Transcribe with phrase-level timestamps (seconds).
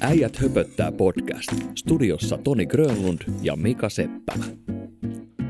[0.00, 1.52] Äijät höpöttää podcast.
[1.74, 4.44] Studiossa Toni Grönlund ja Mika Seppälä.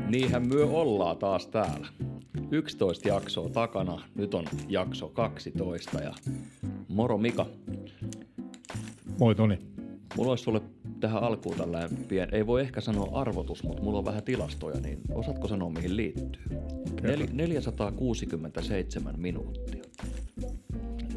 [0.09, 1.87] Niinhän myö ollaan taas täällä.
[2.51, 6.13] 11 jaksoa takana, nyt on jakso 12 ja
[6.87, 7.45] moro Mika.
[9.19, 9.57] Moi Toni.
[10.17, 10.61] Mulla olisi sulle
[10.99, 14.99] tähän alkuun tällainen pien, ei voi ehkä sanoa arvotus, mutta mulla on vähän tilastoja, niin
[15.13, 16.43] osaatko sanoa mihin liittyy?
[17.01, 19.83] Nel, 467 minuuttia.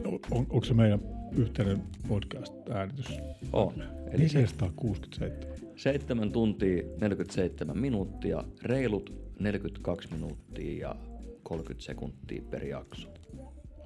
[0.04, 3.18] On, on, onko se meidän yhteinen podcast-äänitys?
[3.52, 3.72] On.
[4.12, 5.58] Eli 467.
[5.76, 10.96] 7 tuntia 47 minuuttia, reilut 42 minuuttia ja
[11.42, 13.08] 30 sekuntia per jakso.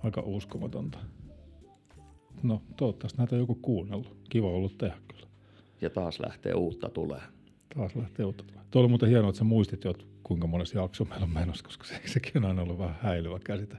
[0.02, 0.98] Aika uskomatonta.
[2.42, 4.16] No, toivottavasti näitä on joku kuunnellut.
[4.30, 5.26] Kiva ollut tehdä kyllä.
[5.80, 7.20] Ja taas lähtee uutta tulee.
[7.74, 8.62] Taas lähtee uutta tulee.
[8.70, 11.84] Tuo oli muuten hienoa, että sä muistit jo, kuinka monessa jakso meillä on menossa, koska
[11.84, 13.76] se, sekin on aina ollut vähän häilyvä käsite.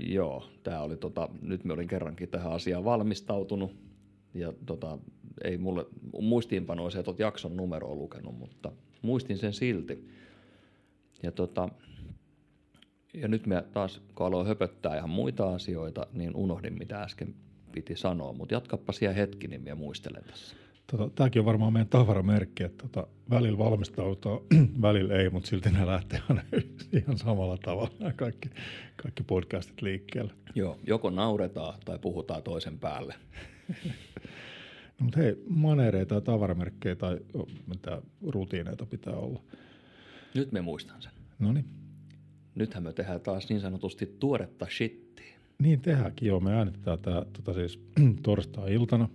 [0.00, 3.76] Joo, tää oli tota, nyt me olin kerrankin tähän asiaan valmistautunut.
[4.34, 4.98] Ja tota,
[5.44, 5.86] ei mulle
[6.20, 10.08] muistiinpanoisia tuot jakson numeroa lukenut, mutta muistin sen silti.
[11.22, 11.68] Ja tota,
[13.14, 17.34] ja nyt me taas, kun aloin höpöttää ihan muita asioita, niin unohdin, mitä äsken
[17.72, 18.32] piti sanoa.
[18.32, 20.56] Mutta jatkappa siellä hetki, niin minä muistelen tässä.
[20.86, 24.46] Tota, tämäkin on varmaan meidän tavaramerkki, että tota, välillä valmistautuu,
[24.82, 26.42] välillä ei, mutta silti ne lähtee aina
[27.02, 28.50] ihan samalla tavalla nämä kaikki,
[28.96, 30.32] kaikki podcastit liikkeelle.
[30.54, 33.14] Joo, joko nauretaan tai puhutaan toisen päälle.
[35.00, 37.18] No, mutta hei, manereita ja tavaramerkkejä tai
[37.66, 39.42] mitä rutiineita pitää olla.
[40.34, 41.12] Nyt me muistan sen.
[41.38, 41.64] No niin.
[42.54, 45.36] Nythän me tehdään taas niin sanotusti tuoretta shittiä.
[45.58, 46.40] Niin tehdäänkin, joo.
[46.40, 47.80] Me äänitetään tämä tota siis
[48.22, 49.08] torstai-iltana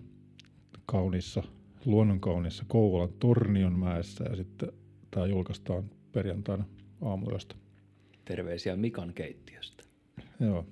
[0.86, 1.44] kauniissa,
[1.86, 4.72] luonnonkauniissa Kouvolan Tornionmäessä ja sitten
[5.12, 6.66] tämä julkaistaan perjantaina
[7.02, 7.56] aamuyöstä.
[8.26, 9.84] Terveisiä Mikan keittiöstä.
[10.40, 10.66] Joo.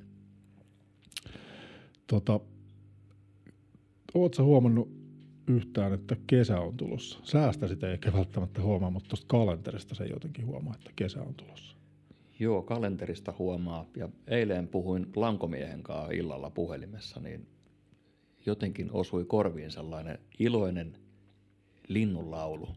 [2.08, 2.40] Tota,
[4.14, 4.90] Oletko huomannut
[5.48, 7.20] yhtään, että kesä on tulossa?
[7.24, 11.36] Säästä sitä ei ehkä välttämättä huomaa, mutta tuosta kalenterista se jotenkin huomaa, että kesä on
[11.36, 11.78] tulossa.
[12.40, 13.86] Joo, kalenterista huomaa.
[13.98, 17.48] Ja eilen puhuin lankomiehen kanssa illalla puhelimessa, niin
[18.46, 20.98] jotenkin osui korviin sellainen iloinen
[21.88, 22.70] linnunlaulu.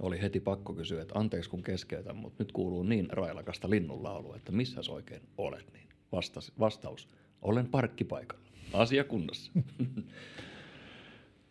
[0.00, 4.52] Oli heti pakko kysyä, että anteeksi kun keskeytän, mutta nyt kuuluu niin railakasta linnunlaulu, että
[4.52, 5.72] missä oikein olet?
[5.72, 7.08] Niin vastas, vastaus,
[7.42, 8.44] olen parkkipaikalla.
[8.72, 9.52] Asia kunnossa.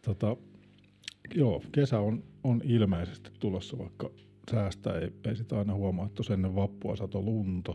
[0.06, 0.38] Tota,
[1.36, 4.12] joo, kesä on, on ilmeisesti tulossa, vaikka
[4.52, 7.74] säästä ei, ei sitä aina huomaa, että ennen vappua sato lunta.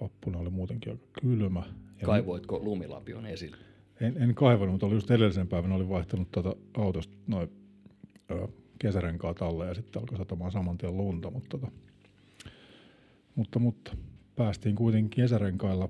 [0.00, 1.62] Vappuna oli muutenkin aika kylmä.
[2.00, 3.56] Ja Kaivoitko lumilapion esille?
[4.00, 7.50] En, en kaivannut, mutta oli just edellisen päivänä oli vaihtanut tuota autosta noin
[8.78, 11.72] kesärenkaat alle ja sitten alkoi satamaan saman tien lunta, mutta, tota,
[13.34, 13.96] mutta, mutta
[14.36, 15.88] päästiin kuitenkin kesärenkailla.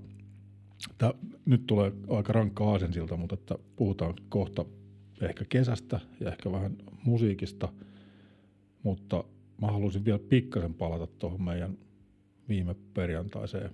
[0.99, 1.15] Tää,
[1.45, 4.65] nyt tulee aika rankka aasensilta, mutta että puhutaan kohta
[5.21, 7.73] ehkä kesästä ja ehkä vähän musiikista,
[8.83, 9.25] mutta
[9.61, 11.79] mä haluaisin vielä pikkasen palata tuohon meidän
[12.49, 13.71] viime perjantaiseen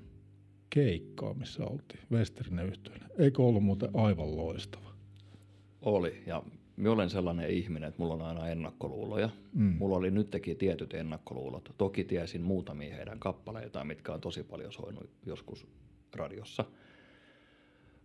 [0.71, 3.07] keikkaan, missä oltiin Westerinen yhtiöllä.
[3.19, 4.93] Eikö ollut muuten aivan loistava?
[5.83, 6.43] Oli, ja
[6.77, 9.31] minä olen sellainen ihminen, että mulla on aina ennakkoluuloja.
[9.55, 9.77] Mm.
[9.79, 11.75] Mulla oli nytkin tietyt ennakkoluulot.
[11.79, 15.67] Toki tiesin muutamia heidän kappaleitaan, mitkä on tosi paljon soinut joskus
[16.15, 16.65] radiossa.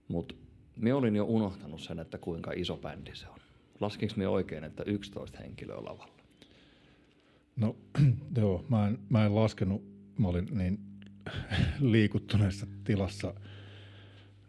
[0.07, 0.35] Mutta
[0.75, 3.39] minä olin jo unohtanut sen, että kuinka iso bändi se on.
[3.79, 6.17] Laskinko minä oikein, että 11 henkilöä lavalla?
[7.55, 7.75] No
[8.37, 9.83] joo, mä en, mä en laskenut,
[10.17, 10.79] mä olin niin
[11.79, 13.33] liikuttuneessa tilassa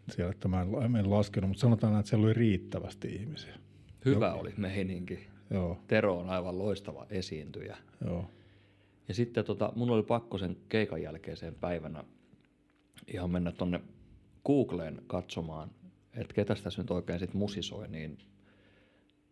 [0.09, 3.55] siellä, että mä en, en laskenut, mutta sanotaan, että siellä oli riittävästi ihmisiä.
[4.05, 4.39] Hyvä Joo.
[4.39, 5.27] oli meininki.
[5.49, 5.79] Joo.
[5.87, 7.77] Tero on aivan loistava esiintyjä.
[8.05, 8.29] Joo.
[9.07, 12.03] Ja sitten tota, mun oli pakko sen keikan jälkeiseen päivänä
[13.07, 13.81] ihan mennä tonne
[14.45, 15.71] Googleen katsomaan,
[16.13, 18.17] että ketä tässä nyt oikein sit musisoi, niin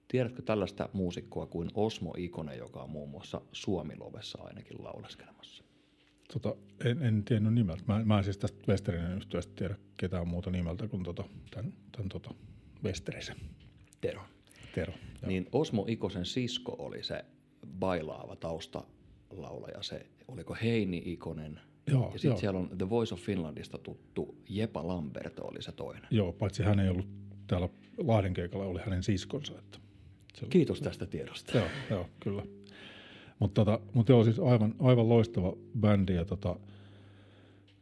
[0.07, 5.63] tiedätkö tällaista muusikkoa kuin Osmo Ikonen, joka on muun muassa Suomilovessa ainakin lauleskelemassa?
[6.33, 6.55] Tota,
[6.85, 7.83] en, en tiennyt nimeltä.
[7.87, 12.09] Mä, mä en siis tästä Westerinen yhtiöstä tiedä ketään muuta nimeltä kuin tota, tämän, tämän
[12.09, 12.33] tota
[12.83, 13.37] Westerisen.
[14.01, 14.21] Tero.
[14.79, 14.93] Tero.
[15.21, 15.27] joo.
[15.29, 17.25] Niin Osmo Ikosen sisko oli se
[17.79, 21.59] bailaava taustalaulaja, se oliko Heini Ikonen.
[21.91, 26.07] Joo, ja sitten siellä on The Voice of Finlandista tuttu Jepa Lamberto oli se toinen.
[26.11, 27.07] Joo, paitsi hän ei ollut
[27.47, 29.53] täällä Lahden keikalla, oli hänen siskonsa.
[29.59, 29.77] Että
[30.35, 31.57] se oli- Kiitos tästä tiedosta.
[31.57, 32.43] Joo, joo kyllä.
[33.39, 36.59] Mutta tota, mut joo, siis aivan, aivan loistava bändi ja tota,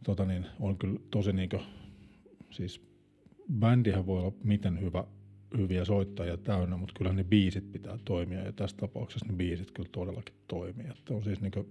[0.04, 1.60] tota niin, on kyllä tosi niinkö,
[2.52, 2.82] siis
[3.60, 5.04] bändihän voi olla miten hyvä,
[5.58, 9.90] hyviä soittajia täynnä, mutta kyllä ne biisit pitää toimia ja tässä tapauksessa ne biisit kyllä
[9.92, 10.88] todellakin toimii.
[10.92, 11.64] Että on siis niinkö,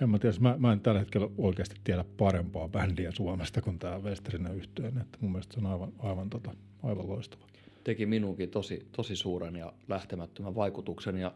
[0.00, 3.98] en mä tiedä, mä, mä en tällä hetkellä oikeasti tiedä parempaa bändiä Suomesta kuin tämä
[3.98, 7.46] Westerinen yhtyön, että mun mielestä se on aivan, aivan, tota, aivan loistava.
[7.84, 11.34] teki minuunkin tosi, tosi suuren ja lähtemättömän vaikutuksen ja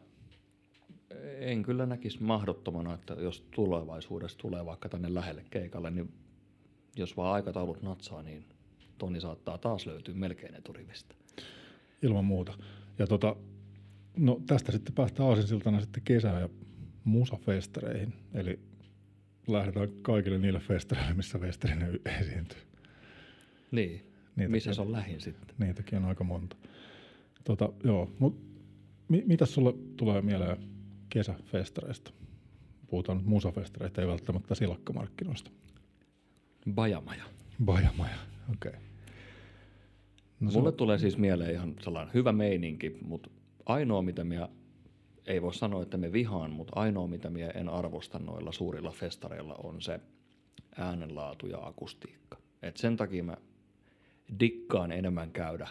[1.39, 6.13] en kyllä näkisi mahdottomana, että jos tulevaisuudessa tulee vaikka tänne lähelle keikalle, niin
[6.97, 8.45] jos vaan aikataulut natsaa, niin
[8.99, 11.15] Toni saattaa taas löytyä melkein eturivistä.
[12.03, 12.59] Ilman muuta.
[12.99, 13.37] Ja tota,
[14.17, 16.49] no tästä sitten päästään aasinsiltana sitten kesä- ja
[17.05, 18.13] musafestareihin.
[18.35, 18.61] Eli
[19.49, 22.59] lähdetään kaikille niille festareille, missä festarinen esiintyy.
[23.71, 23.91] Niin,
[24.37, 25.57] Niitäkin, missä se on lähin sitten.
[25.59, 26.57] Niitäkin on aika monta.
[27.45, 28.41] Tota, joo, mut
[29.09, 30.57] mi- mitä sulle tulee mieleen
[31.09, 32.13] kesäfestareista?
[32.87, 35.51] Puhutaan nyt musafestareista, ei välttämättä silakkamarkkinoista.
[36.75, 37.25] Bajamaja.
[37.65, 38.19] Bajamaja,
[38.53, 38.71] okei.
[38.71, 38.90] Okay.
[40.41, 43.31] No Mulle tulee siis mieleen ihan sellainen hyvä meininki, mutta
[43.67, 44.49] ainoa mitä minä,
[45.27, 49.55] ei voi sanoa, että me vihaan, mutta ainoa mitä minä en arvosta noilla suurilla festareilla
[49.55, 50.01] on se
[50.77, 52.39] äänenlaatu ja akustiikka.
[52.63, 53.37] Et sen takia mä
[54.41, 55.69] dikkaan enemmän käydä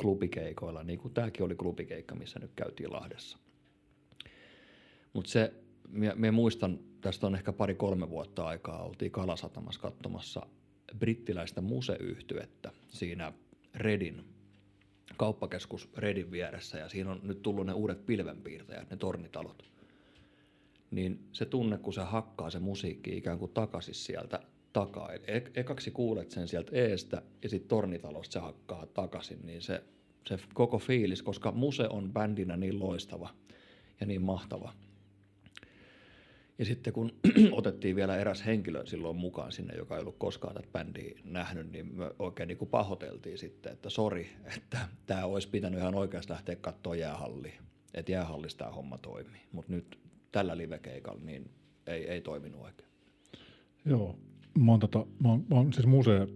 [0.00, 3.38] klubikeikoilla, niin kuin tämäkin oli klubikeikka, missä nyt käytiin Lahdessa.
[5.12, 5.54] Mutta se,
[6.14, 10.46] me muistan, tästä on ehkä pari-kolme vuotta aikaa, oltiin Kalasatamassa katsomassa
[10.98, 13.32] brittiläistä museyhtyettä siinä
[13.74, 14.24] Redin,
[15.16, 19.64] kauppakeskus Redin vieressä ja siinä on nyt tullut ne uudet pilvenpiirtäjät, ne tornitalot.
[20.90, 24.40] Niin se tunne, kun se hakkaa se musiikki ikään kuin takaisin sieltä
[24.72, 25.12] takaa.
[25.12, 29.84] Eli ekaksi kuulet sen sieltä eestä ja sitten tornitalosta se hakkaa takaisin, niin se,
[30.26, 33.30] se koko fiilis, koska muse on bändinä niin loistava
[34.00, 34.72] ja niin mahtava.
[36.58, 37.12] Ja sitten kun
[37.52, 41.94] otettiin vielä eräs henkilö silloin mukaan sinne, joka ei ollut koskaan tätä bändiä nähnyt, niin
[41.94, 46.56] me oikein niin kuin pahoiteltiin sitten, että sori, että tämä olisi pitänyt ihan oikeasti lähteä
[46.56, 47.58] katsoa jäähalliin.
[47.94, 49.40] Että jäähallissa tämä homma toimii.
[49.52, 49.98] Mutta nyt
[50.32, 51.50] tällä livekeikalla niin
[51.86, 52.88] ei, ei toiminut oikein.
[53.84, 54.16] Joo,
[54.58, 56.26] mä oon, tota, mä oon, mä oon siis musea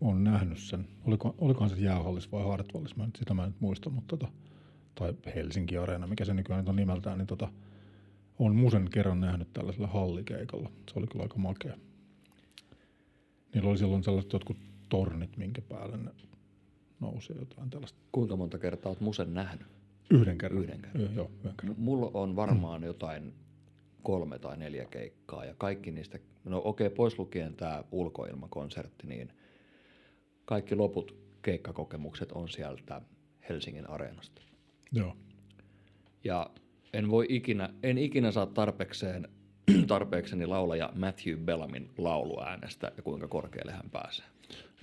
[0.00, 0.88] on nähnyt sen.
[1.04, 4.32] Oliko, olikohan se jäähallis vai Hartwallis, mä nyt, sitä mä en nyt muista, mutta tota,
[4.94, 7.48] tai Helsinki Areena, mikä se nykyään on nimeltään, niin tota,
[8.38, 10.70] on musen kerran nähnyt tällaisella hallikeikalla.
[10.92, 11.76] Se oli kyllä aika makea.
[13.54, 14.56] Niillä oli silloin sellaiset jotkut
[14.88, 16.10] tornit, minkä päälle ne
[17.00, 17.98] nousi jotain tällaista.
[18.12, 19.66] Kuinka monta kertaa olet musen nähnyt?
[20.10, 20.62] Yhden kerran.
[20.62, 21.12] Yhden kerran.
[21.12, 21.80] Y- joo, yhden kerran.
[21.80, 23.34] Mulla on varmaan jotain
[24.02, 29.32] kolme tai neljä keikkaa ja kaikki niistä, no okei okay, pois lukien tämä ulkoilmakonsertti, niin
[30.44, 33.02] kaikki loput keikkakokemukset on sieltä
[33.48, 34.42] Helsingin areenasta.
[34.92, 35.16] Joo.
[36.24, 36.50] Ja
[36.92, 39.28] en voi ikinä, en ikinä saa tarpeekseen,
[39.86, 44.26] tarpeekseni laulaja Matthew Bellamin lauluäänestä ja kuinka korkealle hän pääsee.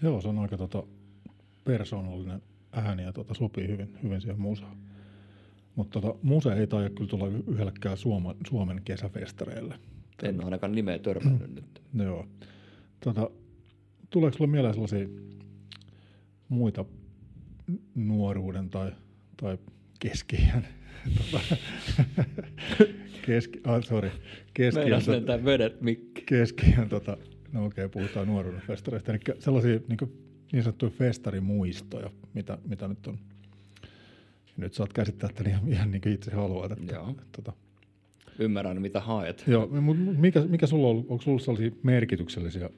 [0.02, 0.84] Joo, se on aika tota,
[1.64, 2.42] persoonallinen
[2.72, 4.78] ääni ja tota, sopii hyvin, hyvin siihen musaan.
[5.76, 9.76] Mutta tota, muse ei taida kyllä tulla yhdellekään Suomen, Suomen kesäfestareille.
[10.24, 11.82] En ole ainakaan nimeä törmännyt nyt.
[12.06, 12.28] Joo.
[13.00, 13.30] Tota,
[14.10, 15.08] tuleeko sinulla mieleen sellaisia
[16.50, 16.86] muita
[17.96, 18.92] nuoruuden tai,
[19.42, 20.68] tai tota,
[23.26, 24.12] keski, ah, sorry,
[24.54, 26.22] keskiään, tota, vedet mikki.
[26.22, 27.18] Keskiään, tota,
[27.52, 30.12] no okei, okay, puhutaan nuoruuden festareista, eli sellaisia niin, kuin,
[30.52, 33.20] niin sanottuja festarimuistoja, mitä, mitä nyt on
[34.58, 36.72] nyt saat käsittää että ihan, ihan niin kuin itse haluat.
[36.72, 37.10] Että, Joo.
[37.10, 37.54] Että, tota.
[38.40, 39.44] Ymmärrän, mitä haet.
[39.48, 39.68] Joo,
[40.18, 42.70] mikä, mikä sulla on, onko sulla sellaisia merkityksellisiä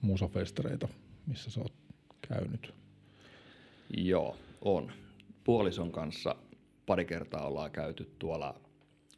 [0.00, 0.88] musafestareita,
[1.26, 1.72] missä sä oot
[2.28, 2.74] käynyt?
[3.96, 4.92] Joo, on.
[5.44, 6.36] Puolison kanssa
[6.90, 8.60] pari kertaa ollaan käyty tuolla,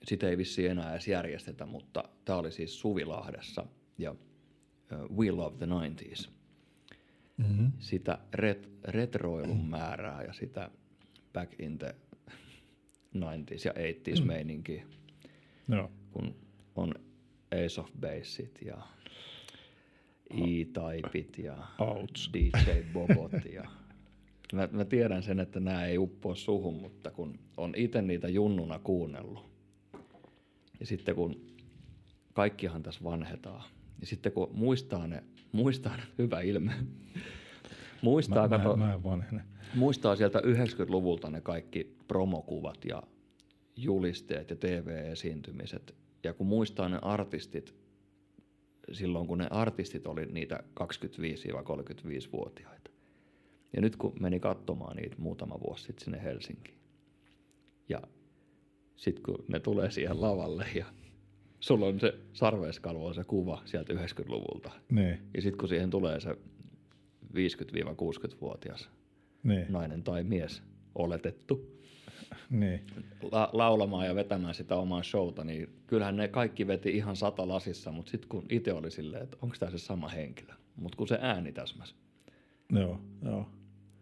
[0.05, 3.67] sitä ei vissi enää edes järjestetä, mutta tämä oli siis Suvilahdessa
[3.99, 4.15] ja
[5.17, 6.31] We Love the 90s.
[7.37, 7.73] Mm-hmm.
[7.79, 10.71] Sitä ret, retroilun määrää ja sitä
[11.33, 11.95] back in the
[13.17, 14.27] 90s ja 80s mm.
[14.27, 14.83] meininki,
[16.13, 16.37] kun
[16.75, 16.95] on
[17.65, 18.83] Ace of Baseit ja
[20.31, 22.33] E-Typeit ja Ouch.
[22.33, 23.65] DJ Bobot ja
[24.53, 28.79] mä, mä tiedän sen, että nämä ei uppoa suhun, mutta kun on itse niitä junnuna
[28.79, 29.45] kuunnellut
[30.81, 31.41] ja sitten kun
[32.33, 33.65] kaikkihan tässä vanhetaan,
[34.01, 36.73] ja sitten kun muistaa ne, muistaa ne hyvä ilme,
[38.03, 39.43] muistaa, mä, kato, mä, mä en vanhene
[39.75, 43.03] muistaa sieltä 90-luvulta ne kaikki promokuvat ja
[43.77, 45.95] julisteet ja TV-esiintymiset.
[46.25, 47.75] Ja kun muistaa ne artistit,
[48.93, 52.91] silloin kun ne artistit oli niitä 25-35-vuotiaita.
[53.73, 56.79] Ja nyt kun meni katsomaan niitä muutama vuosi sitten sinne Helsinkiin.
[57.89, 58.03] Ja
[58.97, 60.87] sitten kun ne tulee siihen lavalle ja
[61.61, 64.71] sulla on se sarveiskalvo se kuva sieltä 90-luvulta.
[64.91, 65.21] Ne.
[65.35, 66.37] Ja sitten kun siihen tulee se
[67.35, 68.91] 50-60-vuotias
[69.43, 69.67] niin.
[69.69, 70.63] nainen tai mies
[70.95, 71.73] oletettu
[72.51, 72.81] niin.
[73.33, 77.93] La- laulamaan ja vetämään sitä omaa showta, niin kyllähän ne kaikki veti ihan sata lasissa,
[77.93, 81.19] mutta sitten kun itse oli silleen, että onko tämä se sama henkilö, mutta kun se
[81.21, 81.95] ääni täsmäs.
[82.73, 83.47] Joo, joo.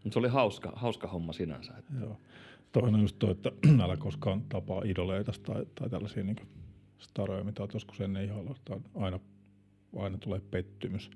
[0.04, 1.73] Mut se oli hauska, hauska homma sinänsä.
[1.78, 2.16] Että Joo.
[2.73, 3.52] Toinen on just toi, että
[3.85, 6.37] älä koskaan tapaa idoleita tai, tai tällaisia niin
[6.99, 8.54] staroja, mitä olet joskus ennen ihailla.
[8.95, 9.21] Aina,
[9.97, 11.11] aina tulee pettymys.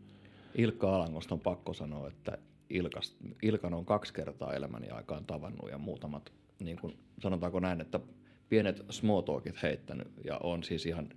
[0.54, 2.38] Ilkka Alangosta on pakko sanoa, että
[2.70, 8.00] Ilkas, Ilkan on kaksi kertaa elämäni aikaan tavannut ja muutamat, niin kuin sanotaanko näin, että
[8.48, 11.08] pienet small talkit heittänyt ja on siis ihan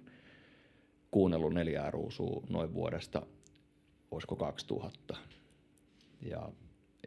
[1.12, 3.26] kuunnellut neljää ruusua noin vuodesta,
[4.12, 5.18] olisiko 2000.
[6.22, 6.50] Ja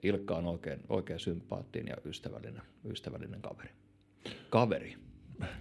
[0.02, 3.70] Ilkka on oikein, oikein sympaattinen ja ystävällinen, ystävällinen kaveri.
[4.50, 4.96] Kaveri.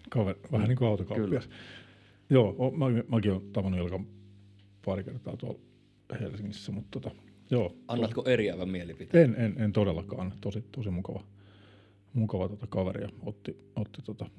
[0.10, 1.50] Kaveri, vähän niin kuin autokauppias.
[2.30, 4.08] Joo, o- mä, mäkin olen tavannut Ilkan
[4.86, 5.60] pari kertaa tuolla
[6.20, 7.16] Helsingissä, mutta tota,
[7.52, 7.76] joo.
[7.88, 9.36] Annatko eriävän mielipiteen?
[9.36, 10.34] En, en, en todellakaan.
[10.42, 11.24] Tosi, tosi mukava,
[12.14, 14.30] mukava tota kaveri ja otti, otti tota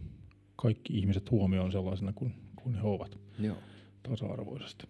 [0.56, 3.56] kaikki ihmiset huomioon sellaisena kuin, kuin he ovat Joo.
[4.02, 4.86] tasa-arvoisesti.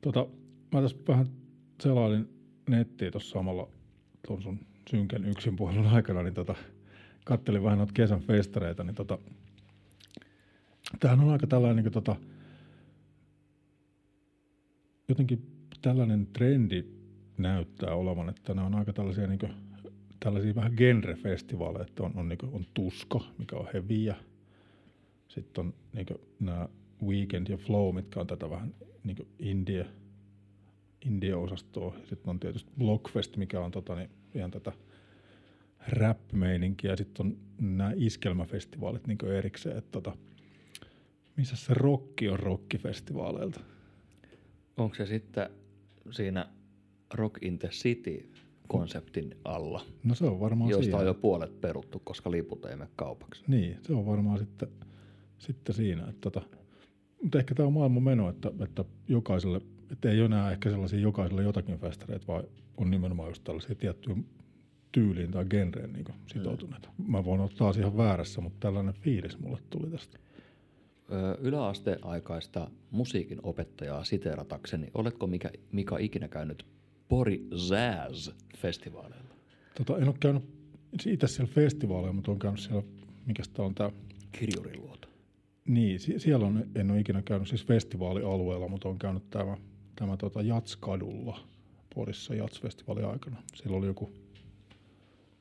[0.00, 0.26] Tota,
[0.72, 1.26] mä tässä vähän
[1.82, 2.28] selailin
[2.68, 3.68] nettiä tuossa samalla
[4.26, 4.58] tuon sun
[4.90, 6.54] synkän yksinpuhelun aikana, niin tota,
[7.24, 9.18] kattelin vähän noita kesän festareita, niin tota,
[11.00, 12.16] tämähän on aika tällainen niin tota,
[15.08, 16.84] jotenkin tällainen trendi
[17.38, 19.52] näyttää olevan, että nämä on aika tällaisia, niin kuin,
[20.20, 24.16] tällaisia vähän genre-festivaaleja, että on, on, niin kuin, on Tuska, mikä on heviä,
[25.28, 26.68] sitten on niin kuin, nämä
[27.06, 29.86] Weekend ja Flow, mitkä on tätä vähän niin indie,
[31.04, 31.94] indie-osastoa.
[32.04, 34.72] Sitten on tietysti Blockfest, mikä on tota, niin ihan tätä
[35.88, 36.96] rap-meininkiä.
[36.96, 39.78] Sitten on nämä iskelmäfestivaalit niin erikseen.
[39.78, 40.16] Että, tota,
[41.36, 43.60] missä se rokki on rockifestivaaleilta?
[44.76, 45.50] Onko se sitten
[46.10, 46.46] siinä
[47.14, 50.98] Rock in the City-konseptin alla, No se on varmaan josta siinä.
[50.98, 53.44] on jo puolet peruttu, koska liput ei mene kaupaksi?
[53.48, 54.68] Niin, se on varmaan sitten,
[55.38, 56.02] sitten siinä.
[56.02, 56.42] Että tota,
[57.22, 59.60] mutta ehkä tämä on maailman meno, että, että jokaiselle,
[59.92, 62.44] että ei ole enää ehkä sellaisia jokaiselle jotakin festareita, vaan
[62.76, 64.16] on nimenomaan just tällaisia tiettyjä
[64.92, 66.88] tyyliin tai genreen niin sitoutuneita.
[66.98, 67.10] Mm.
[67.12, 70.18] Mä voin olla taas ihan väärässä, mutta tällainen fiilis mulle tuli tästä.
[71.12, 76.66] Ö, Yläasteaikaista musiikin opettajaa siteeratakseni, oletko mikä, Mika ikinä käynyt
[77.08, 79.34] Pori Jazz-festivaaleilla?
[79.78, 80.44] Tota, en ole käynyt
[81.06, 82.82] itse siellä festivaaleilla, mutta olen käynyt siellä,
[83.26, 83.90] mikä tämä on tämä,
[84.32, 85.08] Kirjurin luota.
[85.68, 89.56] niin sie- siellä on, en ole ikinä käynyt siis festivaalialueella, mutta olen käynyt tämä,
[89.96, 91.40] tämä tota Jatskadulla
[91.94, 93.42] Porissa Jatsfestivaali aikana.
[93.54, 94.12] Siellä oli joku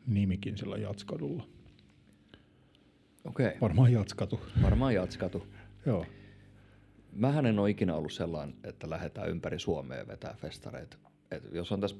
[0.07, 1.47] nimikin sillä Jatskadulla.
[3.25, 3.61] Okei, okay.
[3.61, 4.39] Varmaan Jatskatu.
[4.61, 5.47] varmaan jatskatu.
[5.85, 6.05] Joo.
[7.11, 10.97] Mähän en ole ikinä ollut sellainen, että lähdetään ympäri Suomea vetää festareita.
[11.31, 11.97] Et jos on tässä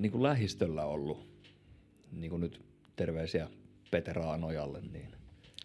[0.00, 1.26] niin kuin lähistöllä ollut,
[2.12, 2.62] niin kuin nyt
[2.96, 3.48] terveisiä
[3.90, 4.36] Peter A.
[4.36, 5.08] Nojalle, niin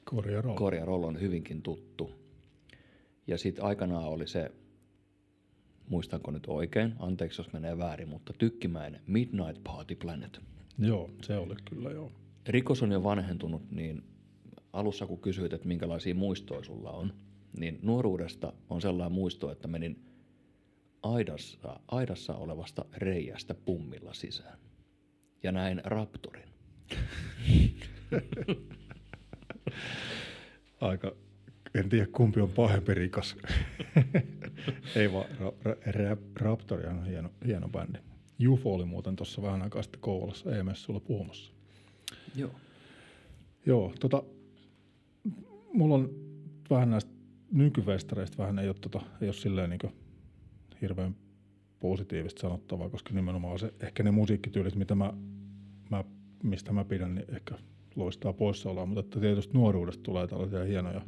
[0.05, 0.57] Korja Roll.
[0.57, 2.11] Korja Roll on hyvinkin tuttu.
[3.27, 4.51] Ja sitten aikanaan oli se,
[5.89, 10.41] muistanko nyt oikein, anteeksi jos menee väärin, mutta tykkimäinen Midnight Party Planet.
[10.79, 12.11] Joo, se oli kyllä joo.
[12.47, 14.03] Rikos on jo vanhentunut, niin
[14.73, 17.13] alussa kun kysyit, että minkälaisia muistoja sulla on,
[17.57, 20.05] niin nuoruudesta on sellainen muisto, että menin
[21.03, 24.59] aidassa, aidassa olevasta reijästä pummilla sisään.
[25.43, 26.49] Ja näin Raptorin.
[30.81, 31.15] Aika,
[31.73, 33.35] en tiedä kumpi on pahempi rikas.
[34.95, 37.99] Ei vaan, ra, ra, ra, Raptori on hieno, hieno bändi.
[38.39, 41.51] Jufo oli muuten tuossa vähän aikaa sitten Kouvolassa EMS-sulla puhumassa.
[42.35, 42.51] Joo.
[43.65, 44.23] Joo, tota,
[45.73, 46.09] mulla on
[46.69, 47.11] vähän näistä
[47.51, 49.93] nykyfestareista vähän ei ole, tota, ei ole silleen niin
[50.81, 51.15] hirveän
[51.79, 55.13] positiivista sanottavaa, koska nimenomaan se, ehkä ne musiikkityylit, mitä mä,
[55.89, 56.03] mä,
[56.43, 57.55] mistä mä pidän, niin ehkä
[57.95, 61.01] loistaa poissaoloa, mutta että tietysti nuoruudesta tulee tällaisia hienoja,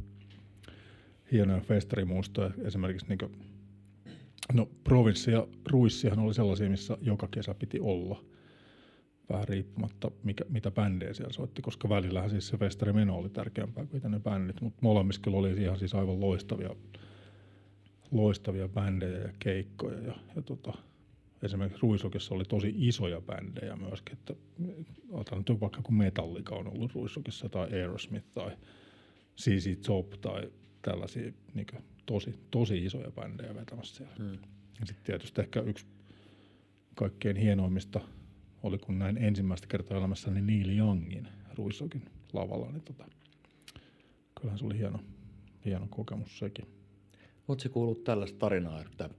[1.32, 2.52] hienoja festarimuistoja.
[2.64, 3.32] Esimerkiksi niin kuin,
[4.54, 8.24] no provinssi ja ruissihan oli sellaisia, missä joka kesä piti olla
[9.30, 14.12] vähän riippumatta, mikä, mitä bändejä siellä soitti, koska välillähän siis se festarimeno oli tärkeämpää kuin
[14.12, 16.70] ne bändit, mutta molemmissa kyllä oli ihan siis aivan loistavia,
[18.12, 20.00] loistavia bändejä ja keikkoja.
[20.00, 20.74] Ja, ja tota,
[21.44, 24.34] esimerkiksi Ruisokissa oli tosi isoja bändejä myöskin, että
[25.12, 28.52] otan nyt vaikka kun Metallica on ollut Ruisokissa tai Aerosmith tai
[29.38, 30.52] CC Top tai
[30.86, 31.68] tällaisia niin
[32.06, 34.16] tosi, tosi isoja bändejä vetämässä siellä.
[34.18, 34.38] Hmm.
[34.80, 35.86] Ja sitten tietysti ehkä yksi
[36.96, 38.02] kaikkein hienoimmista
[38.64, 43.06] oli, kun näin ensimmäistä kertaa elämässäni Neil Youngin Ruissokin lavalla, niin tota,
[44.40, 45.00] kyllähän se oli hieno,
[45.66, 46.66] hieno kokemus sekin.
[47.48, 49.10] Oletko kuullut tällaista tarinaa, että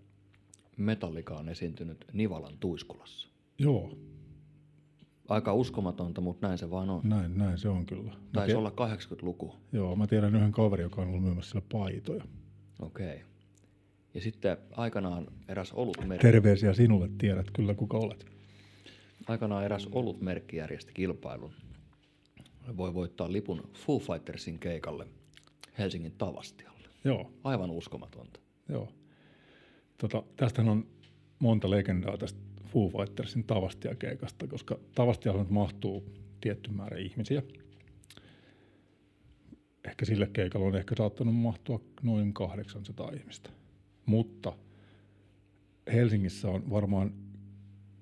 [0.76, 3.28] Metallica on esiintynyt Nivalan Tuiskulassa?
[3.58, 3.98] Joo,
[5.28, 7.00] Aika uskomatonta, mutta näin se vaan on.
[7.04, 8.10] näin, näin se on kyllä.
[8.10, 9.54] Mä Taisi tie- olla 80-luku.
[9.72, 12.24] Joo, mä tiedän yhden kaverin, joka on ollut myymässä siellä paitoja.
[12.80, 13.20] Okei.
[14.14, 16.18] Ja sitten aikanaan eräs olutmeri.
[16.22, 18.26] Terveisiä sinulle, tiedät kyllä kuka olet.
[19.26, 21.52] aikanaan eräs olutmerkki järjesti kilpailun.
[22.76, 25.06] Voi voittaa lipun Foo Fightersin keikalle
[25.78, 26.88] Helsingin Tavastialle.
[27.04, 28.40] Joo, Aivan uskomatonta.
[28.68, 28.88] joo.
[29.98, 30.86] Tota, tästähän on
[31.38, 32.40] monta legendaa tästä
[32.76, 36.04] Foo Fightersin Tavastia-keikasta, koska Tavastialle nyt mahtuu
[36.40, 37.42] tietty määrä ihmisiä.
[39.84, 43.50] Ehkä sille keikalle on ehkä saattanut mahtua noin 800 ihmistä.
[44.06, 44.52] Mutta
[45.92, 47.12] Helsingissä on varmaan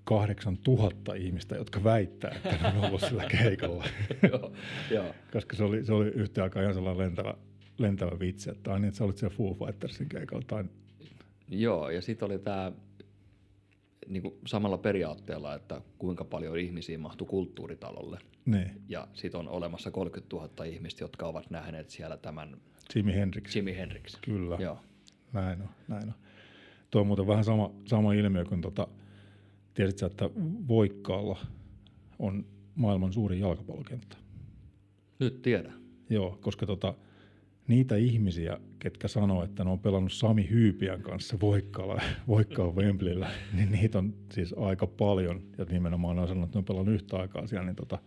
[0.05, 3.85] 8000 ihmistä, jotka väittää, että ne on ollut sillä keikalla.
[4.33, 4.53] joo,
[4.91, 5.15] joo.
[5.33, 7.35] Koska se oli, se oli yhtä aikaa ihan sellainen lentävä,
[7.79, 10.45] lentävä vitsi, että aina että sä olit siellä Foo Fightersin keikalla.
[10.47, 10.65] Tai,
[11.49, 12.73] Joo, ja sitten oli tämä
[14.09, 18.19] niinku samalla periaatteella, että kuinka paljon ihmisiä mahtui kulttuuritalolle.
[18.47, 22.57] niin, Ja sitten on olemassa 30 000 ihmistä, jotka ovat nähneet siellä tämän
[22.95, 23.57] Jimi Hendrix.
[23.57, 24.17] Jimi Hendrix.
[24.21, 24.79] Kyllä, Joo.
[25.33, 26.15] näin on, näin on.
[26.91, 28.89] Tuo on muuten vähän sama, sama ilmiö kuin tota,
[29.75, 30.31] tiesit sä, että
[30.69, 31.39] Voikkaalla
[32.19, 34.17] on maailman suurin jalkapallokenttä.
[35.19, 35.75] Nyt tiedän.
[36.11, 36.95] Joo, koska tota,
[37.69, 43.73] niitä ihmisiä, ketkä sanoo, että ne on pelannut Sami Hyypiän kanssa Voikkaalla, Voikkaan Wembleyllä, niin
[43.73, 45.43] niitä on siis aika paljon.
[45.59, 47.99] Ja nimenomaan ne on sanonut, että ne on pelannut yhtä aikaa siellä, niin tota,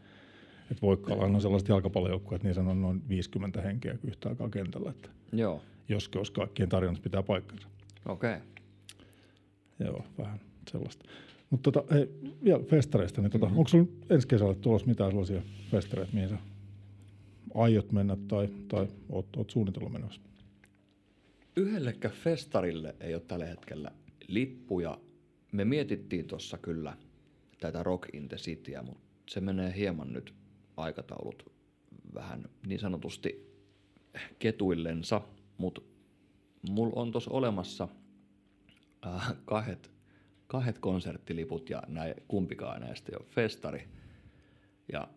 [0.71, 5.61] että Voikkaalla on sellaiset jalkapallojoukkueet, niin on noin 50 henkeä yhtä aikaa kentällä, että Joo,
[5.89, 7.67] jos, jos kaikkien tarjonnat pitää paikkansa.
[8.05, 8.33] okei.
[8.33, 8.47] Okay.
[9.79, 10.39] Joo, vähän
[10.71, 11.05] sellaista.
[11.49, 12.09] Mutta tota, hei,
[12.43, 13.57] vielä festareista, niin tota, mm-hmm.
[13.57, 16.37] onko sinulla ensi kesällä tulossa mitään sellaisia festareita, mihin sä
[17.57, 20.21] aiot mennä tai, tai oot, oot suunnitellut menossa?
[21.55, 23.91] Yhdellekään festarille ei ole tällä hetkellä
[24.27, 24.99] lippuja.
[25.51, 26.97] Me mietittiin tuossa kyllä
[27.59, 30.33] tätä Rock in the Cityä, mutta se menee hieman nyt
[30.77, 31.51] aikataulut
[32.13, 33.53] vähän niin sanotusti
[34.39, 35.21] ketuillensa,
[35.57, 35.81] mutta
[36.69, 37.87] mulla on tuossa olemassa
[39.05, 39.91] äh, kahdet,
[40.47, 43.87] kahdet konserttiliput ja näin, kumpikaan näistä ei festari.
[44.93, 45.07] Ja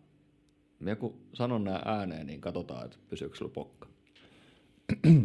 [0.81, 3.87] minä kun sanon nämä ääneen, niin katsotaan, että pysyykö sulla pokka.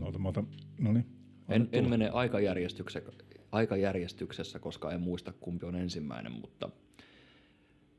[0.03, 0.49] Ota, mä otan,
[0.81, 1.07] no niin.
[1.49, 3.12] En, en mene aikajärjestyksessä,
[3.53, 6.71] aikajärjestyksessä, koska en muista kumpi on ensimmäinen, mutta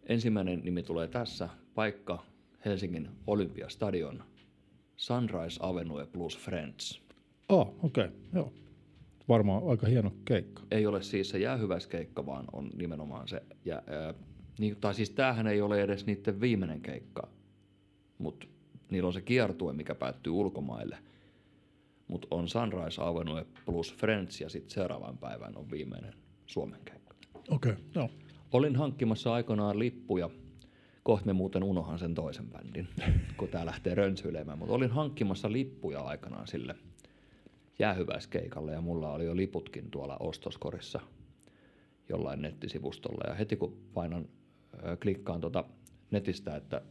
[0.04, 1.50] ensimmäinen nimi tulee tässä.
[1.76, 2.26] Paikka
[2.65, 4.24] Helsingin Olympiastadion.
[4.96, 7.02] Sunrise Avenue plus Friends.
[7.50, 8.54] Ah, okei, okay, joo.
[9.30, 10.63] Varmaan aika hieno keikka.
[10.72, 13.41] Ei ole siis se jäähyväiskeikka, vaan on nimenomaan se.
[13.65, 14.13] Ja, ää,
[14.60, 17.28] niin, tai siis tämähän ei ole edes niiden viimeinen keikka,
[18.17, 18.47] mutta
[18.91, 20.97] niillä on se kiertue, mikä päättyy ulkomaille.
[22.08, 26.13] Mutta on Sunrise Avenue plus Friends ja sitten seuraavan päivän on viimeinen
[26.45, 27.15] Suomen keikka.
[27.49, 28.10] Okei, okay, joo.
[28.51, 30.30] Olin hankkimassa aikoinaan lippuja,
[31.03, 32.88] kohta me muuten unohan sen toisen bändin,
[33.38, 36.75] kun tää lähtee rönsyilemään, mutta olin hankkimassa lippuja aikanaan sille
[37.80, 40.99] jäähyväiskeikalle ja mulla oli jo liputkin tuolla ostoskorissa
[42.10, 44.30] jollain nettisivustolla ja heti kun painan,
[45.01, 45.63] klikkaan tuota
[46.12, 46.82] netistä, että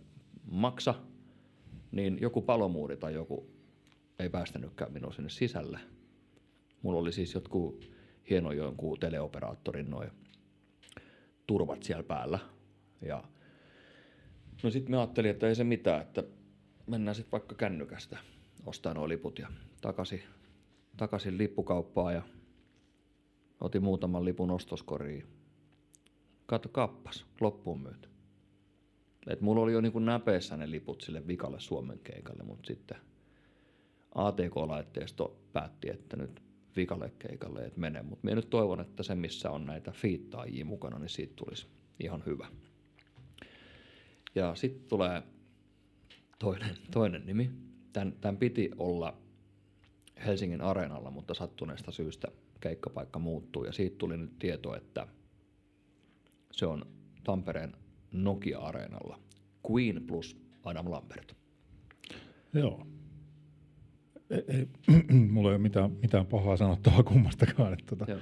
[0.50, 0.94] maksa,
[1.96, 3.50] niin joku palomuuri tai joku
[4.18, 5.78] ei päästänytkään minua sinne sisälle.
[6.82, 7.90] Mulla oli siis jotkut
[8.30, 10.10] hieno jonkun teleoperaattorin noin
[11.46, 12.38] turvat siellä päällä.
[13.02, 13.24] Ja
[14.62, 16.24] no sitten me ajattelin, että ei se mitään, että
[16.86, 18.18] mennään sitten vaikka kännykästä
[18.66, 19.48] ostaa nuo liput ja
[19.80, 20.22] takaisin,
[20.96, 22.22] takaisin lippukauppaan ja
[23.60, 25.26] otin muutaman lipun ostoskoriin.
[26.46, 28.08] Kato kappas, loppuun myyty.
[29.26, 32.98] Et mulla oli jo niin näpeissä ne liput sille vikalle Suomen keikalle, mutta sitten
[34.14, 36.42] ATK-laitteisto päätti, että nyt
[36.76, 38.02] vikalle keikalle et mene.
[38.02, 41.66] Mutta minä nyt toivon, että se missä on näitä fiittaajia mukana, niin siitä tulisi
[42.00, 42.46] ihan hyvä.
[44.34, 45.22] Ja sitten tulee
[46.38, 47.50] toinen, toinen nimi.
[47.92, 49.16] Tän, tän piti olla
[50.26, 52.28] Helsingin areenalla, mutta sattuneesta syystä
[52.60, 53.64] keikkapaikka muuttuu.
[53.64, 55.06] Ja siitä tuli nyt tieto, että
[56.52, 56.86] se on
[57.24, 57.76] Tampereen
[58.12, 59.18] Nokia-areenalla.
[59.70, 61.36] Queen plus Adam Lambert.
[62.52, 62.86] Joo.
[64.30, 64.68] Ei, ei,
[65.32, 67.72] mulla ei ole mitään, mitään pahaa sanottavaa kummastakaan.
[67.72, 68.20] Että, tota, Joo.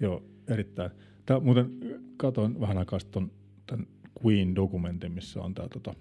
[0.00, 0.90] joo, erittäin.
[1.26, 1.70] Tää, muuten
[2.16, 3.32] katsoin vähän aikaa sitten
[3.66, 3.86] tämän
[4.24, 5.94] Queen-dokumentin, missä on tämä tota,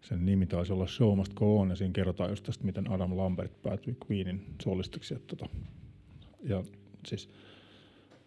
[0.00, 3.16] sen nimi taisi olla Show Must Go On, ja siinä kerrotaan just tästä, miten Adam
[3.16, 5.14] Lambert päätyi Queenin solistiksi.
[5.14, 5.54] Että, tota,
[6.42, 6.64] ja
[7.06, 7.28] siis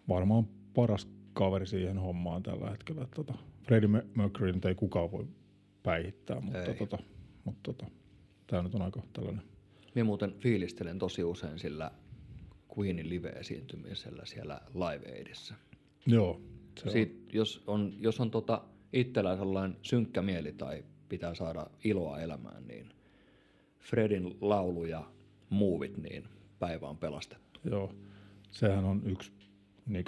[0.08, 3.06] varmaan paras kaveri siihen hommaan tällä hetkellä.
[3.16, 5.26] Tota, Freddie Mercury nyt ei kukaan voi
[5.82, 6.74] päihittää, mutta, Ei.
[6.74, 6.98] tota,
[7.44, 7.86] mutta tota,
[8.46, 9.42] tämä nyt on aika tällainen.
[9.94, 11.90] Minä muuten fiilistelen tosi usein sillä
[12.78, 15.54] Queenin live-esiintymisellä siellä Live Aidissä.
[16.06, 16.40] Joo,
[16.78, 16.92] se on.
[16.92, 22.66] Siit, jos on, jos on tota itsellään sellainen synkkä mieli tai pitää saada iloa elämään,
[22.66, 22.88] niin
[23.80, 25.04] Fredin laulu ja
[25.50, 26.24] muuvit, niin
[26.58, 27.60] päivä on pelastettu.
[27.64, 27.94] Joo,
[28.50, 29.32] sehän on yksi
[29.86, 30.04] niin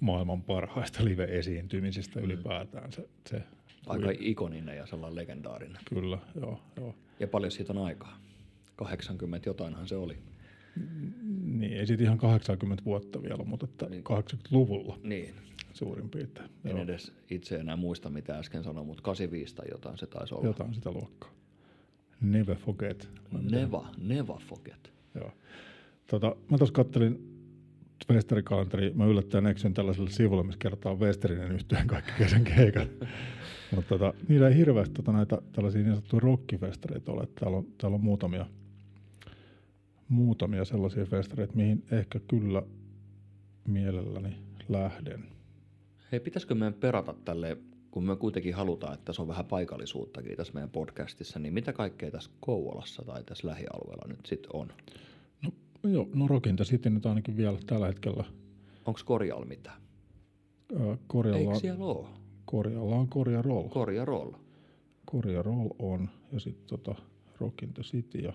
[0.00, 2.92] maailman parhaista live-esiintymisistä ylipäätään.
[2.92, 3.42] Se, se
[3.86, 5.78] Aika ikoninen ja sellainen legendaarinen.
[5.88, 6.94] Kyllä, joo, joo.
[7.20, 8.18] Ja paljon siitä on aikaa.
[8.76, 10.18] 80 jotainhan se oli.
[11.44, 14.04] Niin, ei siitä ihan 80 vuotta vielä, mutta että Niin.
[14.04, 15.34] 80-luvulla Niin.
[15.72, 16.50] suurin piirtein.
[16.64, 20.34] En Joo, edes itse enää muista, mitä äsken sanoin, mutta 85 tai jotain se taisi
[20.34, 20.46] olla.
[20.46, 21.30] jotain sitä luokkaa.
[22.20, 23.08] Never forget.
[23.50, 24.92] Neva, never forget.
[25.14, 25.32] Joo.
[26.06, 27.35] Tota, mä tuossa kattelin
[28.10, 32.88] Westerikalenteria, mä yllättäen eksyn tällaiselle sivulle, missä kertaa Westerinen yhtyeen kaikki kesän keikat.
[33.74, 37.28] Mutta tota, niillä ei hirveästi tota, näitä tällaisia niin sanottuja rockifestareita ole.
[37.40, 38.46] Täällä on, täällä on muutamia,
[40.08, 42.62] muutamia sellaisia festareita, mihin ehkä kyllä
[43.68, 44.36] mielelläni
[44.68, 45.24] lähden.
[46.12, 47.56] Hei, pitäisikö meidän perata tälle,
[47.90, 52.10] kun me kuitenkin halutaan, että se on vähän paikallisuuttakin tässä meidän podcastissa, niin mitä kaikkea
[52.10, 54.72] tässä Kouvolassa tai tässä lähialueella nyt sitten on?
[55.82, 58.24] No, joo, no Rockinta City nyt ainakin vielä tällä hetkellä
[58.86, 59.80] Onko Korjalla mitään?
[60.80, 62.08] ää, korjalla, Eikö siellä ole?
[62.44, 63.68] korjalla on Korja Roll.
[63.68, 64.32] Korja Roll.
[65.04, 66.94] Korea Roll on ja sitten tota
[67.40, 68.32] Rock in the City ja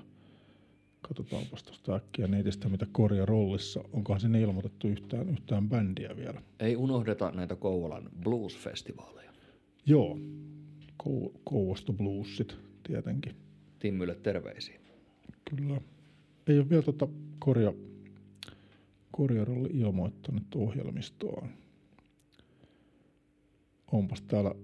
[1.02, 6.42] katsotaanpas tuosta äkkiä netistä, mitä Korea Rollissa, onkohan sinne ilmoitettu yhtään, yhtään bändiä vielä.
[6.60, 9.32] Ei unohdeta näitä Kouvolan blues-festivaaleja.
[9.86, 10.18] Joo,
[11.04, 13.36] Kou- Kouvosto Bluesit tietenkin,
[13.80, 14.80] Timmylle terveisiä.
[15.50, 15.82] kyllä.
[16.48, 16.84] Ei ole vielä
[17.40, 17.74] Korea,
[19.12, 21.50] Korea Roll ilmoittanut ohjelmistoaan.
[23.92, 24.56] Onpas täällä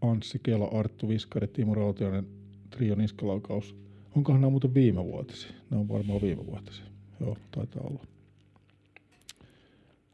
[0.00, 2.26] Anssi Kela, Arttu Viskari, Timo Rautiainen,
[2.70, 3.76] Trio Niskalaukaus.
[4.16, 5.52] Onkohan nämä muuten viime vuotisia?
[5.70, 6.84] Ne on varmaan viime vuotisia.
[7.20, 8.06] Joo, taitaa olla.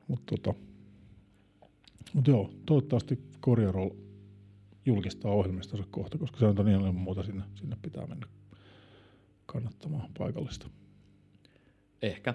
[0.09, 0.55] Mutta tota,
[2.15, 3.91] mut joo, toivottavasti Korjarol
[4.87, 8.27] julkistaa ohjelmistonsa kohta, koska se on ilman muuta sinne, sinne pitää mennä
[9.47, 10.67] kannattamaan paikallista.
[12.03, 12.35] Ehkä.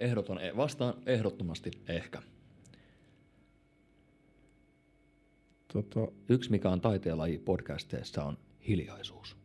[0.00, 2.22] Ehdoton, e- vastaan ehdottomasti ehkä.
[5.72, 8.38] Tota, Yksi, mikä on taiteenlaji podcasteissa, on
[8.68, 9.36] hiljaisuus.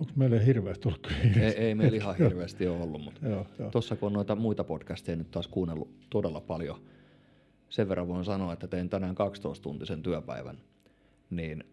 [0.00, 3.70] onko meillä hirveästi ollut kyllä ei, ei meillä ihan hirveästi ole ollut, mutta Joo, joo.
[3.70, 6.80] tuossa kun on noita muita podcasteja nyt taas kuunnellut todella paljon,
[7.68, 10.58] sen verran voin sanoa, että tein tänään 12-tuntisen työpäivän,
[11.30, 11.64] niin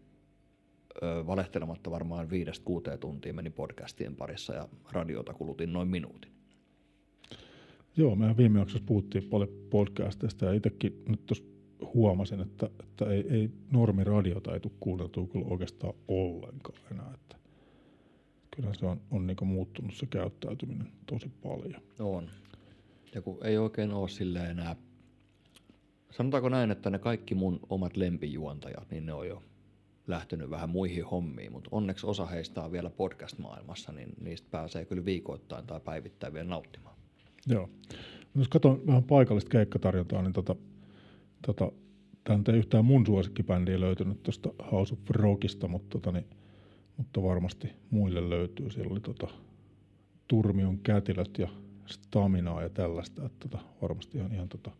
[1.03, 6.32] ö, valehtelematta varmaan viidestä kuuteen tuntia meni podcastien parissa ja radiota kulutin noin minuutin.
[7.97, 11.43] Joo, mehän viime jaksossa puhuttiin paljon podcasteista ja itsekin nyt tuossa
[11.93, 17.11] huomasin, että, että ei, ei normiradiota ei tule kuunneltua kyllä oikeastaan ollenkaan enää.
[17.13, 17.35] Että
[18.55, 21.81] kyllä se on, on niin muuttunut se käyttäytyminen tosi paljon.
[21.99, 22.29] On.
[23.15, 24.75] Ja kun ei oikein ole silleen enää,
[26.11, 29.43] sanotaanko näin, että ne kaikki mun omat lempijuontajat, niin ne on jo
[30.07, 35.05] lähtenyt vähän muihin hommiin, mutta onneksi osa heistä on vielä podcast-maailmassa, niin niistä pääsee kyllä
[35.05, 36.92] viikoittain tai päivittäin vielä nauttimaan.
[37.47, 37.69] Joo.
[38.35, 40.55] Jos katson vähän paikallista keikkatarjontaa, niin tota,
[41.45, 41.71] tota,
[42.23, 46.25] tämä ei yhtään mun suosikkibändiä löytynyt tuosta House of Rockista, mutta, tota, niin,
[46.97, 48.71] mutta varmasti muille löytyy.
[48.71, 49.27] Siellä oli tota,
[50.27, 51.47] Turmion kätilöt ja
[51.85, 54.71] Staminaa ja tällaista, että tota, varmasti ihan, ihan tota,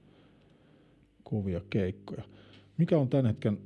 [1.23, 2.23] kovia keikkoja.
[2.77, 3.57] Mikä on tämän hetken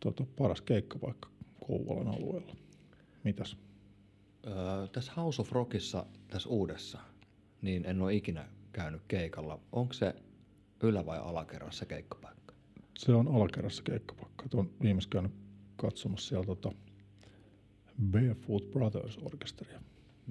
[0.00, 1.28] tota, paras keikkapaikka
[1.66, 2.56] Kouvolan alueella?
[3.24, 3.56] Mitäs?
[4.46, 7.00] Öö, tässä House of Rockissa, tässä uudessa,
[7.66, 9.60] niin en ole ikinä käynyt keikalla.
[9.72, 10.14] Onko se
[10.82, 12.54] ylä- vai alakerrassa keikkapaikka?
[12.98, 14.48] Se on alakerrassa keikkapaikka.
[14.48, 15.32] Tuon viimeis käynyt
[15.76, 16.72] katsomassa siellä tota
[18.10, 19.80] Barefoot Brothers orkesteria.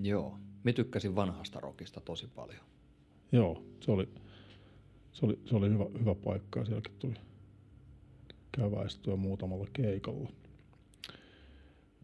[0.01, 0.39] Joo.
[0.63, 2.61] Mä tykkäsin vanhasta rockista tosi paljon.
[3.31, 4.09] Joo, se oli,
[5.11, 7.13] se oli, se oli hyvä, hyvä paikka ja sielläkin tuli
[8.51, 10.29] käväistyä muutamalla keikalla.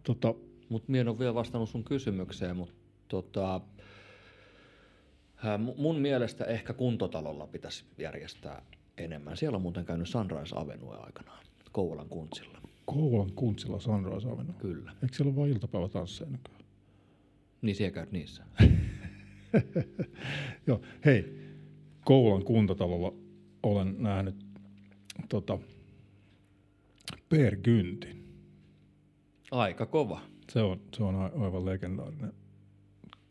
[0.04, 0.34] Tota,
[0.70, 2.74] Mutta minä en ole vielä vastannut sun kysymykseen, mutta
[3.08, 3.62] tota,
[5.78, 8.62] mun mielestä ehkä kuntotalolla pitäisi järjestää
[8.98, 9.38] enemmän.
[9.38, 12.62] Siellä on muuten käynyt Sunrise Avenue aikanaan, Kouvolan kuntsilla.
[12.86, 14.54] Kouvolan kuntsilla Sunrise Avenue.
[14.60, 14.92] Kyllä.
[15.04, 16.62] Eikö siellä ole vain iltapäivätansseja nykyään?
[17.62, 18.44] Niin siellä käyt niissä.
[20.68, 21.38] Joo, hei,
[22.06, 23.14] Kouvolan kuntatalolla
[23.64, 24.36] olen nähnyt
[25.30, 25.60] tota,
[27.30, 28.22] Per Gyntin.
[29.52, 30.22] Aika kova.
[30.50, 32.34] Se on, se on aivan legendaarinen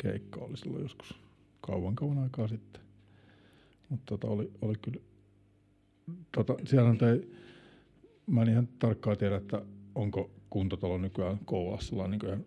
[0.03, 1.15] keikka oli silloin joskus
[1.61, 2.83] kauan kauan aikaa sitten.
[3.89, 5.01] Mutta tota oli, oli kyllä,
[6.33, 7.33] tota, siellä nyt ei,
[8.27, 9.63] mä en ihan tarkkaan tiedä, että
[9.95, 12.47] onko kuntatalo nykyään Kouvolassa niin kuin,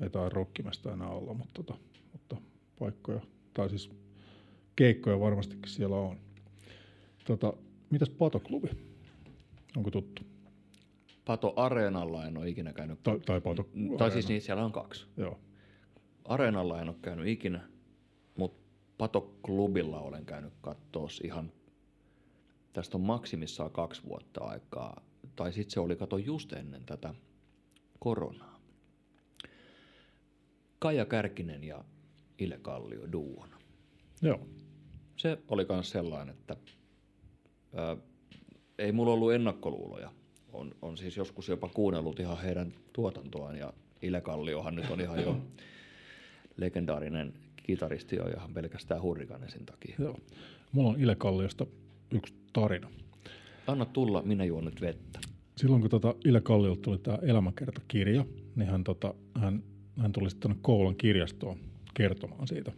[0.00, 1.78] ei tai rokkimesta enää olla, mutta, tota,
[2.12, 2.36] mutta
[2.78, 3.20] paikkoja,
[3.54, 3.90] tai siis
[4.76, 6.16] keikkoja varmastikin siellä on.
[7.24, 7.52] Tota,
[7.90, 8.68] mitäs Patoklubi?
[9.76, 10.22] Onko tuttu?
[11.24, 13.02] Pato Areenalla en ole ikinä käynyt.
[13.02, 15.06] Tai, tai Pato Tai siis niin, siellä on kaksi.
[15.16, 15.40] Joo.
[16.24, 17.68] Areenalla en ole käynyt ikinä,
[18.98, 21.52] Pato-klubilla olen käynyt katsoa ihan
[22.76, 25.00] tästä on maksimissaan kaksi vuotta aikaa,
[25.36, 27.14] tai sitten se oli, kato, just ennen tätä
[27.98, 28.60] koronaa.
[30.78, 31.84] Kaija Kärkinen ja
[32.38, 33.58] Ile Kallio duona.
[34.22, 34.48] Joo.
[35.16, 36.56] Se oli myös sellainen, että
[37.74, 37.96] ää,
[38.78, 40.12] ei mulla ollut ennakkoluuloja.
[40.52, 45.22] On, on siis joskus jopa kuunnellut ihan heidän tuotantoaan ja Ile Kalliohan nyt on ihan
[45.22, 45.40] jo
[46.56, 47.34] legendaarinen
[47.66, 49.96] kitaristi jo ihan pelkästään Hurrikanesin takia.
[49.98, 50.18] Joo.
[50.72, 51.66] Mulla on Ile Kalliosta
[52.10, 52.90] yksi tarina.
[53.66, 55.18] Anna tulla, minä juon nyt vettä.
[55.56, 58.24] Silloin kun tota Ile Kalliolta tuli tämä elämäkertakirja,
[58.56, 59.62] niin hän, tota, hän,
[59.98, 61.58] hän tuli sitten tuonne Koulan kirjastoon
[61.94, 62.72] kertomaan siitä.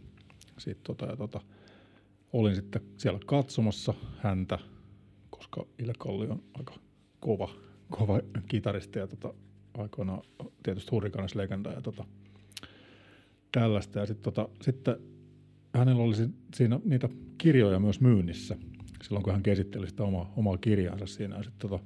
[0.57, 1.41] siitä tota, ja tota,
[2.33, 4.59] olin sitten siellä katsomassa häntä,
[5.29, 6.73] koska Ile Kallio on aika
[7.19, 7.49] kova,
[7.89, 9.33] kova kitaristi ja tota,
[9.77, 10.21] aikoinaan
[10.63, 12.05] tietysti Hurrikanes legenda ja tota,
[13.51, 13.99] tällaista.
[13.99, 14.95] Ja sit, tota, sitten
[15.73, 18.57] hänellä oli si- siinä niitä kirjoja myös myynnissä
[19.03, 21.35] silloin, kun hän käsitteli sitä omaa, omaa kirjaansa siinä.
[21.37, 21.83] Ja sitten tota,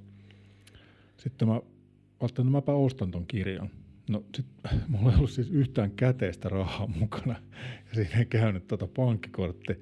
[1.17, 3.69] sitten mä ajattelin, että mäpä ostan ton kirjan.
[4.09, 4.45] No sit
[4.87, 7.35] mulla ei ollut siis yhtään käteistä rahaa mukana
[7.89, 9.73] ja siinä ei käynyt tota pankkikortti.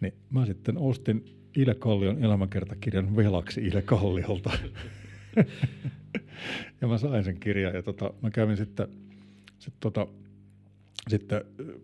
[0.00, 1.24] Niin mä sitten ostin
[1.56, 4.50] Ile Kallion elämäkertakirjan velaksi Ile Kalliolta.
[6.80, 8.88] ja mä sain sen kirjan ja tota, mä kävin sitten,
[9.58, 10.06] sit tota,
[11.08, 11.80] sitten ö,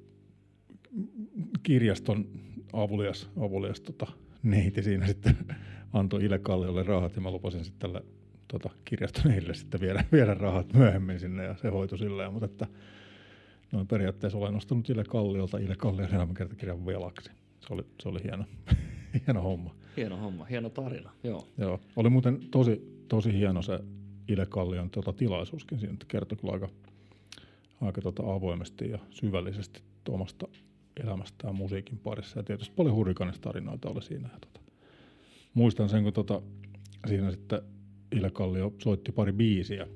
[1.62, 2.28] kirjaston
[2.72, 4.06] avulias, avulias tota,
[4.42, 5.36] neiti siinä sitten
[5.92, 8.04] antoi Ile Kalliolle rahat ja mä lupasin sitten tälle
[8.48, 12.66] tota, kirjaston heille sitten viedä, viedä rahat myöhemmin sinne ja se hoitui silleen, mutta että
[13.72, 17.30] noin periaatteessa olen nostanut Ile Kalliolta Ile Kallion elämäkertakirjan velaksi.
[17.60, 18.44] Se oli, se oli hieno,
[19.26, 19.74] hieno homma.
[19.96, 21.48] Hieno homma, hieno tarina, joo.
[21.58, 23.80] Joo, oli muuten tosi, tosi hieno se
[24.28, 26.68] Ile Kallion tota, tilaisuuskin siinä, että kertoi kyllä aika,
[27.80, 30.48] aika tota, avoimesti ja syvällisesti omasta
[31.04, 32.38] elämästään musiikin parissa.
[32.38, 34.28] Ja tietysti paljon hurrikanistarinoita oli siinä.
[34.32, 34.60] Ja, tota,
[35.54, 36.42] muistan sen, kun tota,
[37.06, 37.62] siinä sitten
[38.12, 39.86] Ile Kallio soitti pari biisiä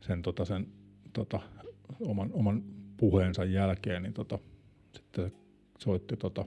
[0.00, 0.66] sen, tota, sen
[1.12, 1.40] tota,
[2.00, 2.62] oman, oman
[2.96, 4.38] puheensa jälkeen, niin tota,
[4.92, 5.36] sitten se
[5.78, 6.44] soitti tota,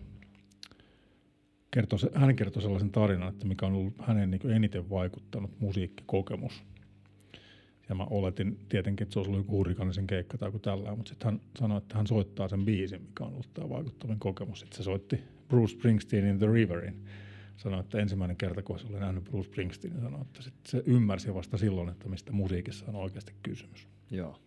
[1.72, 6.64] kertoi, hän kertoi sellaisen tarinan, että mikä on ollut hänen niin eniten vaikuttanut musiikkikokemus.
[7.90, 11.10] Ja mä oletin tietenkin, että se olisi ollut joku hurrikanisen keikka tai joku tällä, mutta
[11.10, 14.60] sitten hän sanoi, että hän soittaa sen biisin, mikä on ollut tämä vaikuttavin kokemus.
[14.60, 17.06] Sitten se soitti Bruce Springsteenin The Riverin.
[17.58, 21.58] Sanoi, että ensimmäinen kerta, kun oli nähnyt Bruce Springsteenin, sanoi, että sit se ymmärsi vasta
[21.58, 23.88] silloin, että mistä musiikissa on oikeasti kysymys.
[24.12, 24.40] Joo.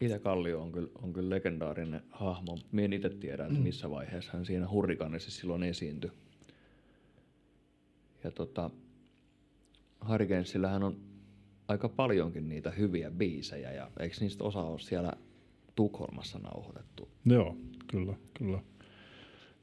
[0.00, 2.58] Ile Kallio on kyllä, on kyllä legendaarinen hahmo.
[2.72, 6.10] Mie en itse tiedä, että missä vaiheessa hän siinä hurrikaanissa silloin esiintyi.
[8.24, 8.70] Ja tota,
[10.08, 10.96] Hurricanesillähän on
[11.68, 15.12] aika paljonkin niitä hyviä biisejä, ja eikö niistä osa ole siellä
[15.74, 17.08] Tukholmassa nauhoitettu?
[17.24, 17.56] Joo,
[17.86, 18.58] kyllä, kyllä.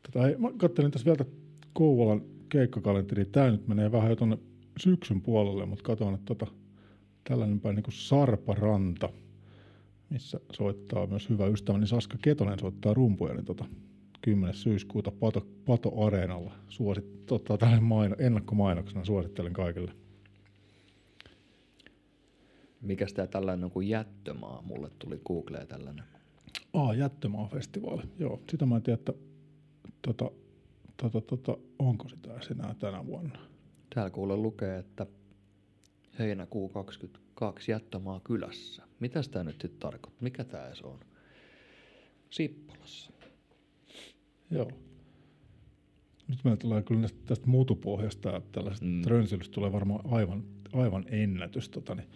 [0.03, 1.31] Tota, hei, mä katselin tässä vielä tätä
[1.73, 3.25] Kouvolan keikkakalenteri.
[3.25, 4.37] Tämä nyt menee vähän jo tuonne
[4.79, 6.47] syksyn puolelle, mutta katson, että tota,
[7.29, 9.09] tällainen päin niin Sarparanta,
[10.09, 13.65] missä soittaa myös hyvä ystäväni Saska Ketonen soittaa rumpuja, niin tota,
[14.21, 14.55] 10.
[14.55, 16.53] syyskuuta Pato, Pato Areenalla.
[16.67, 19.91] Suosit, tota, maino, ennakkomainoksena suosittelen kaikille.
[22.83, 24.61] Mikäs tää tällainen on kuin jättömaa?
[24.61, 26.03] Mulle tuli Googleen tällainen.
[26.73, 28.03] Aa, Jättömaa-festivaali.
[28.19, 29.13] Joo, sitä mä en tiedä, että
[30.01, 30.31] tota,
[30.97, 33.39] tota, tota, onko sitä enää tänä vuonna.
[33.95, 35.05] Täällä kuule lukee, että
[36.19, 38.83] heinäkuu 22 jättömaa kylässä.
[38.99, 40.23] Mitäs tää nyt sitten tarkoittaa?
[40.23, 40.99] Mikä tää edes on?
[42.29, 43.11] Sippolassa.
[44.51, 44.71] Joo.
[46.27, 49.51] Nyt meillä tulee kyllä tästä, tästä muutupohjasta ja tällaisesta Mm.
[49.51, 50.43] tulee varmaan aivan,
[50.73, 51.69] aivan ennätys.
[51.69, 52.07] Tota, niin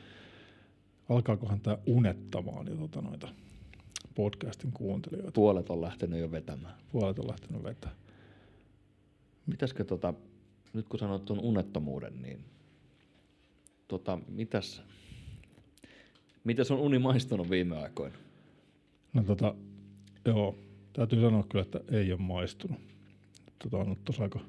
[1.09, 3.27] alkaakohan tämä unettamaan jo tota, noita
[4.15, 5.31] podcastin kuuntelijoita?
[5.31, 6.75] Puolet on lähtenyt jo vetämään.
[6.91, 7.91] Puolet on lähtenyt vetää.
[9.51, 10.13] Pitäisikö tota,
[10.73, 12.39] nyt kun sanot tuon unettomuuden, niin
[13.87, 14.81] tota, mitäs,
[16.43, 18.15] mitäs on uni maistunut viime aikoina?
[19.13, 19.55] No tota,
[20.25, 20.55] joo,
[20.93, 22.79] täytyy sanoa kyllä, että ei ole maistunut.
[23.59, 24.39] Tota, on ollut aika,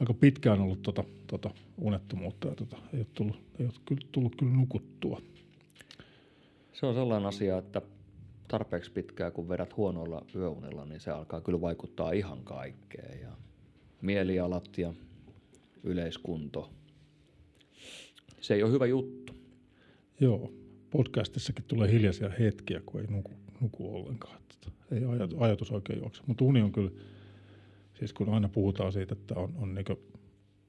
[0.00, 4.36] aika pitkään ollut tota, tota unettomuutta ja tota, ei ole tullut, ei ole kyllä, tullut
[4.36, 5.20] kyllä nukuttua.
[6.80, 7.82] Se on sellainen asia, että
[8.48, 13.20] tarpeeksi pitkään kun vedät huonoilla yöunilla, niin se alkaa kyllä vaikuttaa ihan kaikkeen.
[13.20, 13.32] Ja
[14.02, 14.92] mielialat ja
[15.82, 16.70] yleiskunto.
[18.40, 19.32] Se ei ole hyvä juttu.
[20.20, 20.52] Joo,
[20.90, 24.38] podcastissakin tulee hiljaisia hetkiä, kun ei nuku, nuku ollenkaan.
[24.90, 26.22] Ei ajatus, ajatus oikein juokse.
[26.26, 26.90] Mutta uni on kyllä,
[27.94, 29.98] siis kun aina puhutaan siitä, että on, on niinku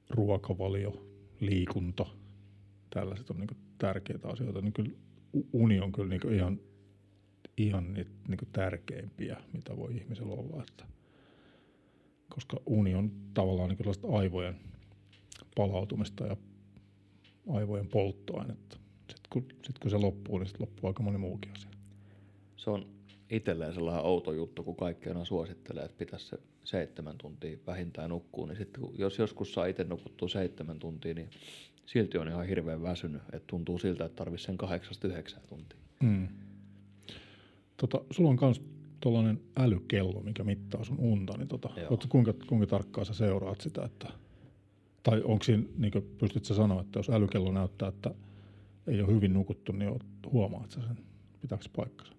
[0.10, 1.08] ruokavalio,
[1.39, 2.06] liikunta,
[2.89, 4.91] tällaiset on niinku tärkeitä asioita, niin kyllä
[5.54, 6.60] uni on kyllä niinku ihan,
[7.58, 10.63] ihan niinku tärkeimpiä, mitä voi ihmisellä olla.
[10.69, 10.86] Että
[12.30, 14.56] koska uni on tavallaan niin sellaista aivojen
[15.56, 16.38] palautumista ja
[17.50, 18.78] aivojen polttoainetta.
[19.10, 21.71] Sitten kun, sit kun se loppuu, niin sitten loppuu aika moni muukin asia.
[22.58, 22.86] Se on
[23.30, 28.45] itselleen sellainen outo juttu, kun kaikki aina suosittelee, että pitäisi se seitsemän tuntia vähintään nukkuu,
[28.45, 31.30] niin sitten jos joskus saa itse nukuttua seitsemän tuntia, niin
[31.88, 35.80] silti on ihan hirveän väsynyt, että tuntuu siltä, että tarvitsisi sen kahdeksasta yhdeksän tuntia.
[36.04, 36.28] Mm.
[37.78, 38.62] Tota, sulla on myös
[39.00, 41.69] tuollainen älykello, mikä mittaa sun unta, niin tota,
[42.10, 44.08] kuinka, kuinka tarkkaan sä seuraat sitä, että,
[45.04, 48.13] tai onko siinä, niin pystyt sä sanoa, että jos älykello näyttää, että
[48.88, 50.00] ei ole hyvin nukuttu, niin
[50.32, 50.97] huomaat sä sen,
[51.41, 52.13] pitääkö se paikkansa?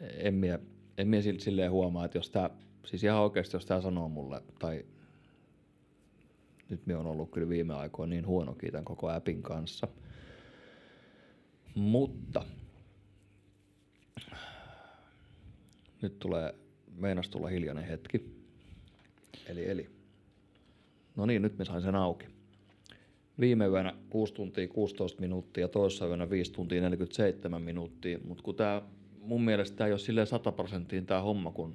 [0.00, 0.58] En minä,
[0.98, 2.50] en minä silleen huomaa, että jos tämä,
[2.86, 4.84] siis ihan oikeasti jos tämä sanoo mulle, tai
[6.72, 9.88] nyt minä on ollut kyllä viime aikoina niin huono kiitän koko appin kanssa,
[11.74, 12.44] mutta
[16.02, 16.54] Nyt tulee,
[16.96, 18.42] meinas tulla hiljainen hetki.
[19.46, 19.90] Eli, eli.
[21.16, 22.26] No niin, nyt me sain sen auki.
[23.40, 28.82] Viime yönä 6 tuntia 16 minuuttia, toissa yönä 5 tuntia 47 minuuttia, mutta kun tämä,
[29.20, 31.74] mun mielestä tämä ei ole silleen 100 prosenttiin tämä homma, kun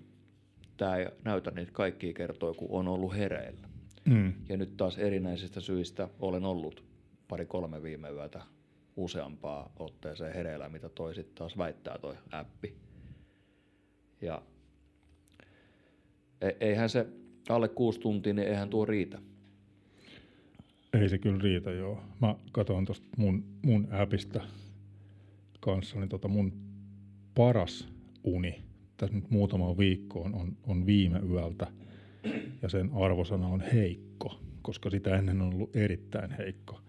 [0.78, 3.68] tämä ei näytä niitä kaikkia kertoja, kun on ollut hereillä.
[4.08, 4.34] Mm.
[4.50, 6.84] Ja nyt taas erinäisistä syistä olen ollut
[7.28, 8.42] pari-kolme viime yötä
[8.96, 12.76] useampaa otteeseen hereillä, mitä toi sitten taas väittää toi appi.
[14.22, 14.42] Ja
[16.42, 17.08] e- eihän se
[17.50, 19.20] alle kuusi tuntia, niin eihän tuo riitä.
[20.94, 22.02] Ei se kyllä riitä, joo.
[22.22, 24.42] Mä katson tuosta mun, mun appista
[25.60, 26.54] kanssa, niin tota mun
[27.36, 27.88] paras
[28.24, 28.64] uni
[28.98, 31.68] tässä nyt muutama viikko on, on, on viime yöltä
[32.62, 36.82] ja sen arvosana on heikko, koska sitä ennen on ollut erittäin heikko.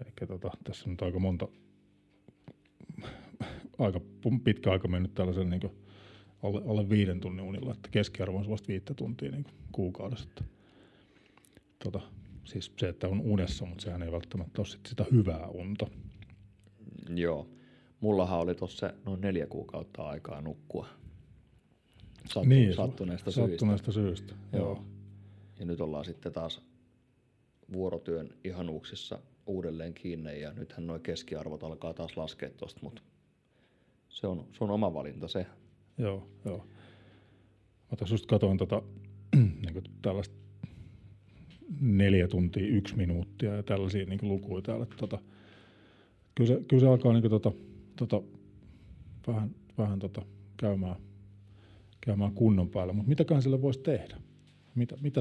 [0.00, 1.48] Eli tota, tässä on aika monta,
[3.78, 4.00] aika
[4.44, 5.70] pitkä aika mennyt tällaisen niin
[6.42, 10.28] alle, alle viiden tunnin unilla, että keskiarvo on sellaista viittä tuntia niin kuukaudessa.
[10.28, 10.44] Että,
[11.84, 12.00] tota,
[12.44, 15.86] siis se, että on unessa, mutta sehän ei välttämättä ole sit sitä hyvää unta.
[17.14, 17.48] Joo.
[18.00, 20.88] Mullahan oli tuossa noin neljä kuukautta aikaa nukkua.
[22.24, 24.34] Sattu, niin, sattuneesta, sattuneesta syystä.
[24.34, 24.56] syystä.
[24.58, 24.66] Joo.
[24.66, 24.84] Joo.
[25.58, 26.62] Ja nyt ollaan sitten taas
[27.72, 33.02] vuorotyön ihanuuksissa uudelleen kiinni ja nythän nuo keskiarvot alkaa taas laskea tuosta, mutta
[34.08, 35.46] se on, se on oma valinta se.
[35.98, 36.66] Joo, joo.
[37.90, 38.82] Mä tässä just katsoin tota,
[39.62, 40.34] niin tällaista
[41.80, 44.86] neljä tuntia, yksi minuuttia ja tällaisia niin lukuja täällä.
[44.96, 45.18] Tota,
[46.34, 47.52] kyllä, se, kyllä se alkaa niin kuin, tota,
[47.96, 48.22] tota,
[49.26, 50.22] vähän, vähän tota,
[50.56, 50.96] käymään,
[52.06, 52.92] käymään kunnon päällä.
[52.92, 54.16] Mutta mitäkään sille voisi tehdä?
[54.74, 55.20] Mitä, mitä,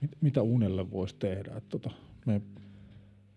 [0.00, 1.56] mit, mitä unelle voisi tehdä?
[1.56, 1.90] Et, tota,
[2.26, 2.42] me,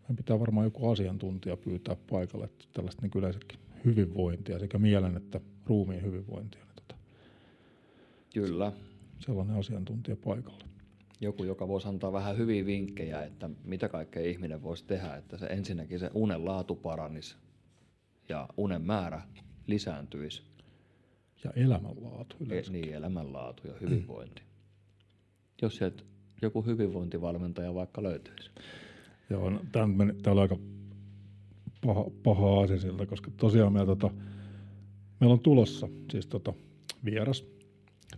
[0.09, 5.39] me pitää varmaan joku asiantuntija pyytää paikalle että tällaista niin yleensäkin hyvinvointia, sekä mielen että
[5.65, 6.61] ruumiin hyvinvointia.
[6.65, 6.95] Niin tota,
[8.33, 8.71] Kyllä.
[9.19, 10.65] Sellainen asiantuntija paikalla.
[11.21, 15.45] Joku, joka voisi antaa vähän hyviä vinkkejä, että mitä kaikkea ihminen voisi tehdä, että se
[15.45, 17.35] ensinnäkin se unen laatu paranisi
[18.29, 19.21] ja unen määrä
[19.67, 20.54] lisääntyisi.
[21.43, 22.71] Ja elämänlaatu yleensä.
[22.71, 24.41] E, niin, elämänlaatu ja hyvinvointi.
[24.41, 24.47] Mm.
[25.61, 26.03] Jos sieltä
[26.41, 28.51] joku hyvinvointivalmentaja vaikka löytyisi.
[29.29, 29.87] Joo, no, tämä
[30.31, 30.57] on aika
[31.85, 34.13] paha, paha asia siltä, koska tosiaan meillä, tota,
[35.19, 36.53] meillä on tulossa siis tota,
[37.05, 37.45] vieras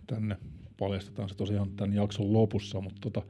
[0.06, 0.36] tänne.
[0.78, 3.22] Paljastetaan se tosiaan tämän jakson lopussa, mutta, tota,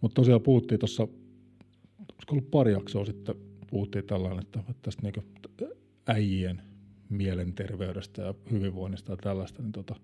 [0.00, 3.34] mutta tosiaan puhuttiin tuossa, olisiko ollut pari jaksoa sitten,
[3.70, 5.22] puhuttiin tällainen, että, että tästä niinku
[6.06, 6.62] äijien
[7.08, 9.96] mielenterveydestä ja hyvinvoinnista ja tällaista, niin tota,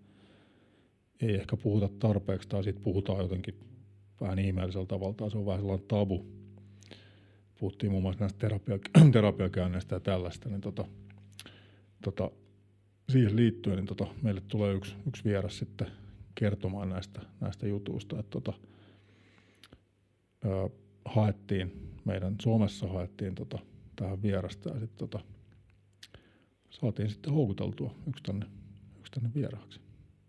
[1.21, 3.55] ei ehkä puhuta tarpeeksi tai siitä puhutaan jotenkin
[4.21, 6.27] vähän ihmeellisellä tavalla, tai se on vähän sellainen tabu
[7.61, 8.79] puhuttiin muun muassa näistä terapia,
[9.13, 10.85] terapiakäynneistä ja tällaista, niin tota,
[12.05, 12.31] tota,
[13.09, 15.87] siihen liittyen niin tota, meille tulee yksi, yksi vieras sitten
[16.35, 18.19] kertomaan näistä, näistä jutuista.
[18.19, 18.53] Että tota,
[20.45, 20.71] ö,
[21.05, 23.59] haettiin, meidän Suomessa haettiin tota,
[23.97, 25.25] tähän vierasta ja sitten tota,
[26.71, 28.47] saatiin sitten houkuteltua yksi tänne,
[28.99, 29.81] yksi tänne vieraaksi.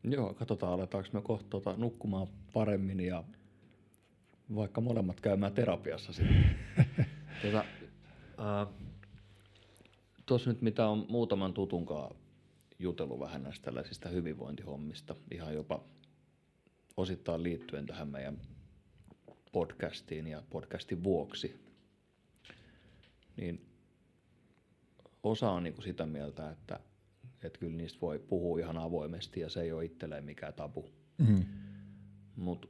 [0.03, 3.23] Joo, katsotaan aletaanko me kohta tota, nukkumaan paremmin ja
[4.55, 6.55] vaikka molemmat käymään terapiassa sitten.
[7.41, 7.65] Tuota,
[10.25, 12.15] Tuossa nyt mitä on muutaman tutunkaan
[12.79, 15.83] jutellut vähän näistä tällaisista hyvinvointihommista, ihan jopa
[16.97, 18.41] osittain liittyen tähän meidän
[19.51, 21.59] podcastiin ja podcastin vuoksi,
[23.37, 23.70] niin
[25.23, 26.79] osa on niin kuin sitä mieltä, että,
[27.43, 30.89] että kyllä niistä voi puhua ihan avoimesti ja se ei ole itselleen mikään tabu.
[31.17, 31.45] Mm.
[32.35, 32.67] Mutta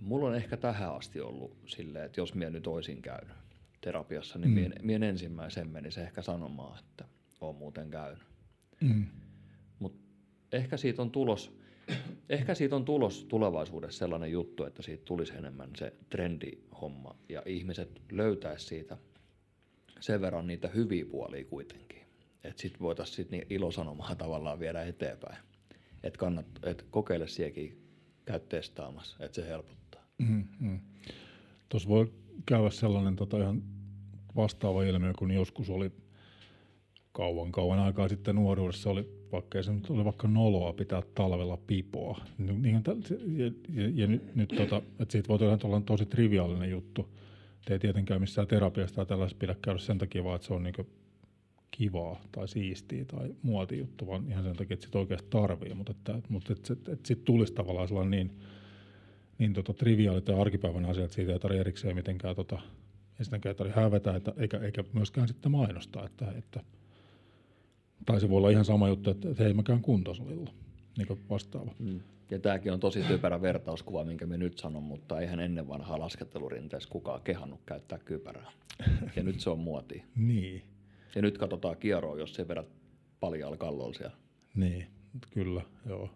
[0.00, 3.36] mulla on ehkä tähän asti ollut silleen, että jos minä nyt olisin käynyt
[3.80, 4.54] terapiassa, niin mm.
[4.54, 7.04] mien, mien ensimmäisen menisi ehkä sanomaan, että
[7.40, 8.22] on muuten käynyt.
[8.80, 9.06] Mm.
[9.78, 9.98] Mutta
[10.52, 11.58] ehkä siitä on tulos,
[12.28, 18.02] Ehkä siitä on tulos tulevaisuudessa sellainen juttu, että siitä tulisi enemmän se trendihomma ja ihmiset
[18.12, 18.96] löytäisi siitä
[20.04, 22.02] sen verran niitä hyviä puolia kuitenkin.
[22.44, 25.36] Että sitten voitaisiin sit niin ilosanomaa tavallaan viedä eteenpäin.
[26.02, 27.78] Että kannat, et kokeile siekin,
[28.24, 30.02] käy testaamassa, että se helpottaa.
[30.18, 30.80] Mm, mm.
[31.68, 32.12] Tuossa voi
[32.46, 33.62] käydä sellainen tota, ihan
[34.36, 35.92] vastaava ilmiö, kun joskus oli
[37.12, 42.18] kauan kauan aikaa sitten nuoruudessa oli vaikka se nyt oli vaikka noloa pitää talvella pipoa.
[42.38, 42.82] Niin,
[43.36, 47.08] ja, ja, ja nyt, nyt tota, että siitä voi olla tosi triviaalinen juttu.
[47.64, 50.62] Te ei tietenkään missään terapiasta tai tällaista pidä käydä sen takia, vaan että se on
[50.62, 50.74] niin
[51.70, 55.74] kivaa tai siistiä tai muotijuttu, vaan ihan sen takia, että sitä oikeasti tarvii.
[55.74, 58.40] Mutta, että, mutta että, että, että sitten tulisi tavallaan sellainen niin,
[59.38, 62.58] niin tota, triviaalit ja arkipäivän asiat, että siitä ei tarvitse erikseen mitenkään, tota,
[63.18, 66.60] ei sitäkään tarvitse hävetä, että, eikä, eikä myöskään sitten mainostaa, että, että
[68.06, 70.50] tai se voi olla ihan sama juttu, että, että hei mä käyn kuntosalilla,
[70.98, 71.74] niin kuin vastaava.
[71.78, 72.00] Mm.
[72.30, 76.88] Ja tämäkin on tosi typerä vertauskuva, minkä me nyt sanon, mutta eihän ennen vanhaa laskettelurinteessä
[76.88, 78.52] kukaan kehannut käyttää kypärää.
[79.16, 80.04] Ja nyt se on muoti.
[80.16, 80.62] niin.
[81.14, 82.68] Ja nyt katsotaan kieroa, jos se vedät
[83.20, 84.16] paljon kallolla siellä.
[84.54, 84.86] Niin,
[85.30, 86.10] kyllä, joo.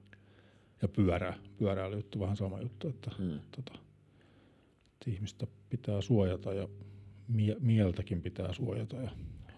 [0.82, 3.40] Ja pyörää, pyörää juttu vähän sama juttu, että, hmm.
[3.56, 3.78] tota,
[4.92, 6.68] että ihmistä pitää suojata ja
[7.28, 9.10] mie- mieltäkin pitää suojata ja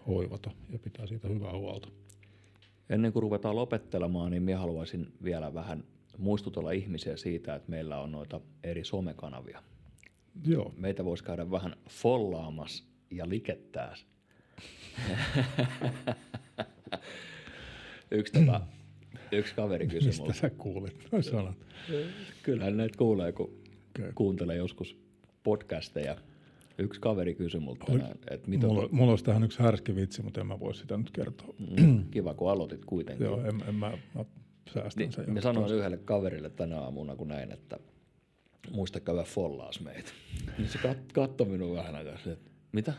[0.07, 1.87] hoivata ja pitää siitä hyvää huolta.
[2.89, 5.83] Ennen kuin ruvetaan lopettelemaan, niin minä haluaisin vielä vähän
[6.17, 9.63] muistutella ihmisiä siitä, että meillä on noita eri somekanavia.
[10.45, 10.73] Joo.
[10.77, 13.95] Meitä voisi käydä vähän follaamassa ja likettää.
[18.11, 18.61] yksi, tota,
[19.31, 21.55] yksi kaveri kysyi Mistä sä kuulit noin sanat?
[22.43, 23.61] Kyllähän näitä kuulee, kun
[23.99, 24.11] okay.
[24.15, 24.97] kuuntelee joskus
[25.43, 26.17] podcasteja.
[26.77, 28.67] Yksi kaveri kysyi multa tänään, että mitä...
[28.67, 31.53] Mulla, mulla olisi tähän yksi härski vitsi, mutta en mä voi sitä nyt kertoa.
[31.79, 33.25] Mm, kiva, kun aloitit kuitenkin.
[33.25, 34.25] Joo, en, en mä, mä
[34.73, 35.33] säästän niin, sen.
[35.33, 37.79] Mä sanoin yhdelle kaverille tänä aamuna, kun näin, että
[38.71, 40.11] muista käydä follaas meitä.
[40.57, 42.93] Niin se kat, katsoi minua vähän aikaa, että mitä?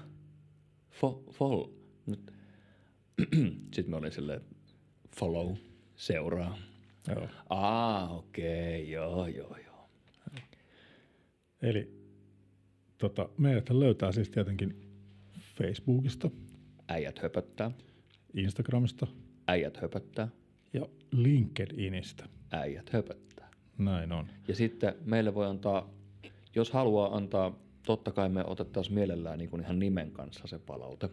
[0.90, 1.66] Fo, fol.
[2.06, 2.32] Nyt.
[3.74, 4.40] Sitten mä olin silleen,
[5.16, 5.56] follow,
[5.96, 6.58] seuraa.
[7.08, 7.28] Joo.
[7.48, 9.88] Ah, okei, okay, joo, joo, joo.
[11.62, 12.02] Eli
[12.98, 14.92] tota, meidät löytää siis tietenkin
[15.58, 16.30] Facebookista.
[16.88, 17.70] Äijät höpöttää.
[18.34, 19.06] Instagramista.
[19.46, 20.28] Äijät höpöttää.
[20.72, 22.28] Ja LinkedInistä.
[22.50, 23.50] Äijät höpöttää.
[23.78, 24.26] Näin on.
[24.48, 25.90] Ja sitten meille voi antaa,
[26.54, 31.08] jos haluaa antaa, totta kai me otettaisiin mielellään niin kuin ihan nimen kanssa se palaute.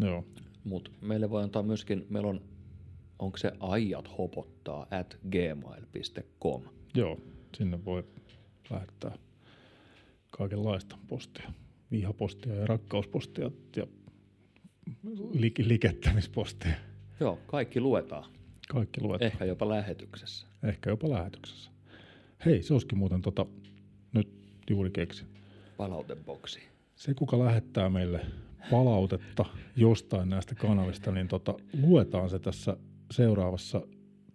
[0.00, 0.24] Joo.
[0.64, 2.40] Mutta meille voi antaa myöskin, meillä on,
[3.18, 6.62] onko se ajat hopottaa at gmail.com.
[6.94, 7.20] Joo,
[7.56, 8.04] sinne voi
[8.70, 9.18] lähettää
[10.30, 11.52] kaikenlaista postia.
[11.90, 13.86] Vihapostia ja rakkauspostia ja
[15.32, 16.74] li- likettämispostia.
[17.20, 18.37] Joo, kaikki luetaan.
[18.68, 19.32] Kaikki luetaan.
[19.32, 20.46] Ehkä jopa lähetyksessä.
[20.62, 21.70] Ehkä jopa lähetyksessä.
[22.46, 23.46] Hei, se olisikin muuten tota,
[24.12, 24.28] nyt
[24.70, 25.24] juuri keksi.
[25.76, 26.60] Palauteboksi.
[26.96, 28.26] Se, kuka lähettää meille
[28.70, 29.44] palautetta
[29.76, 32.76] jostain näistä kanavista, niin tota, luetaan se tässä
[33.10, 33.82] seuraavassa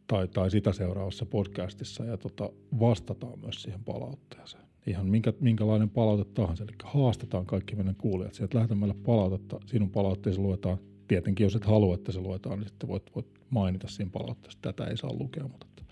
[0.07, 4.63] tai, tai sitä seuraavassa podcastissa ja tota, vastataan myös siihen palautteeseen.
[4.87, 8.33] Ihan minkä, minkälainen palaute tahansa, eli haastetaan kaikki meidän kuulijat.
[8.33, 10.77] Sieltä lähetä meille palautetta, sinun palautteesi luetaan.
[11.07, 14.85] Tietenkin, jos et halua, että se luetaan, niin sitten voit, voit mainita siinä palautteessa, tätä
[14.85, 15.83] ei saa lukea, mutta että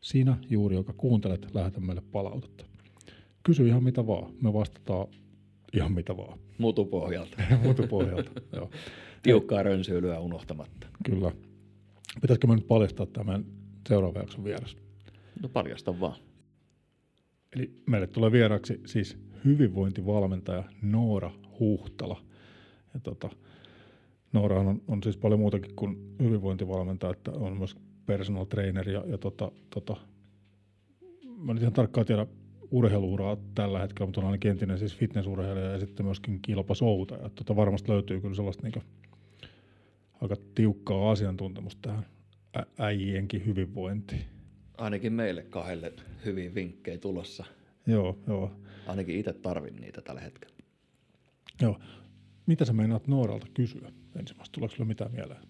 [0.00, 2.64] sinä juuri, joka kuuntelet, lähetä meille palautetta.
[3.42, 5.06] Kysy ihan mitä vaan, me vastataan
[5.72, 6.38] ihan mitä vaan.
[6.58, 7.36] Mutupohjalta.
[7.64, 8.70] Mutupohjalta, joo.
[9.22, 10.86] Tiukkaa rönsyilyä unohtamatta.
[11.04, 11.32] Kyllä.
[12.20, 13.44] Pitäisikö me nyt paljastaa tämän
[13.88, 14.76] seuraavan jakson vieras?
[15.42, 16.16] No paljasta vaan.
[17.56, 21.30] Eli meille tulee vieraksi siis hyvinvointivalmentaja Noora
[21.60, 22.20] Huhtala.
[22.94, 23.30] Ja tota,
[24.34, 27.76] Noora on, on siis paljon muutakin kuin hyvinvointivalmentaja, että on myös
[28.06, 29.96] personal trainer ja, ja tota, tota,
[31.38, 32.26] mä en ihan tarkkaan tiedä
[32.70, 37.28] urheiluuraa tällä hetkellä, mutta on ainakin entinen siis fitnessurheilija ja sitten myöskin kilpasoutaja.
[37.28, 38.82] Tota, varmasti löytyy kyllä sellaista niin
[40.20, 42.06] aika tiukkaa asiantuntemusta tähän
[42.56, 44.24] ä- äijienkin hyvinvointiin.
[44.78, 45.92] Ainakin meille kahdelle
[46.24, 47.44] hyvin vinkkejä tulossa.
[47.86, 48.52] Joo, joo.
[48.86, 50.54] Ainakin itse tarvin niitä tällä hetkellä.
[51.62, 51.78] Joo.
[52.46, 54.52] Mitä sä meinaat Nooralta kysyä ensimmäistä?
[54.52, 55.40] Tuleeko sulle mitään mieleen?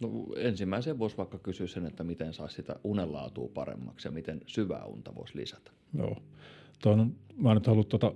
[0.00, 4.84] No, ensimmäisen voisi vaikka kysyä sen, että miten saisi sitä unenlaatua paremmaksi ja miten syvää
[4.84, 5.70] unta voisi lisätä.
[5.98, 6.16] Joo.
[6.82, 8.12] Toinen, mä en nyt halua tuota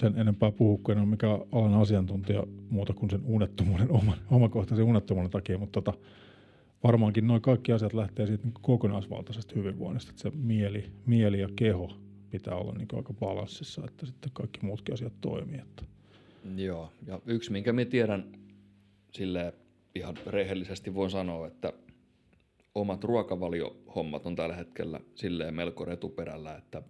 [0.00, 4.86] sen enempää puhua, kun en ole mikään alan asiantuntija muuta kuin sen unettomuuden, oma, omakohtaisen
[4.86, 5.98] unettomuuden takia, mutta tota,
[6.84, 11.92] varmaankin noin kaikki asiat lähtee siitä niin kokonaisvaltaisesta hyvinvoinnista, että se mieli, mieli ja keho
[12.30, 15.58] pitää olla niin aika balanssissa, että sitten kaikki muutkin asiat toimii.
[15.58, 15.82] Että.
[16.56, 18.32] Joo, ja yksi minkä minä tiedän
[19.12, 19.54] sille
[19.94, 21.72] ihan rehellisesti voin sanoa, että
[22.74, 26.82] omat ruokavaliohommat on tällä hetkellä silleen melko retuperällä, että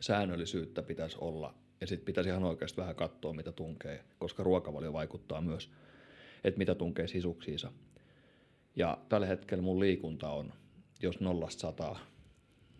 [0.00, 5.40] säännöllisyyttä pitäisi olla ja sitten pitäisi ihan oikeasti vähän katsoa, mitä tunkee, koska ruokavalio vaikuttaa
[5.40, 5.70] myös,
[6.44, 7.72] että mitä tunkee sisuksiinsa.
[8.76, 10.52] Ja tällä hetkellä mun liikunta on,
[11.02, 11.98] jos nollasta sataa,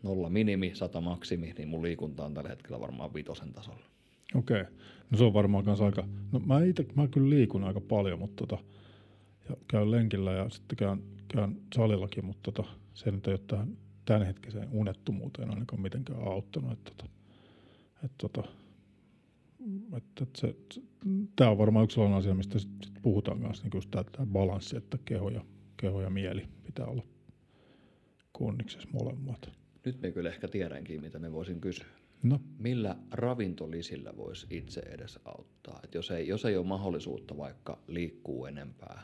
[0.03, 3.92] nolla minimi, sata maksimi, niin mun liikunta on tällä hetkellä varmaan viitosen tasolla.
[4.35, 4.61] Okei.
[4.61, 4.73] Okay.
[5.11, 8.47] No se on varmaan myös aika, no mä itse, mä kyllä liikun aika paljon, mutta
[8.47, 8.65] tota,
[9.49, 13.77] ja käyn lenkillä ja sitten käyn, käyn salillakin, mutta tota, se nyt ei ole tähän
[14.05, 16.73] tämänhetkiseen unettomuuteen ainakaan mitenkään auttanut.
[16.73, 17.11] Että, tota,
[18.05, 18.49] että, tota,
[19.97, 20.57] että, että se,
[21.37, 22.73] tämä on varmaan yksi sellainen asia, mistä sit
[23.03, 25.45] puhutaan kanssa, niin tämä, tämä balanssi, että keho ja,
[25.77, 27.03] keho ja mieli pitää olla
[28.33, 29.51] konniksessa molemmat.
[29.85, 31.87] Nyt me kyllä ehkä tiedänkin, mitä me voisin kysyä.
[32.23, 35.81] No, Millä ravintolisillä voisi itse edes auttaa?
[35.85, 39.03] Et jos, ei, jos ei ole mahdollisuutta vaikka liikkuu enempää,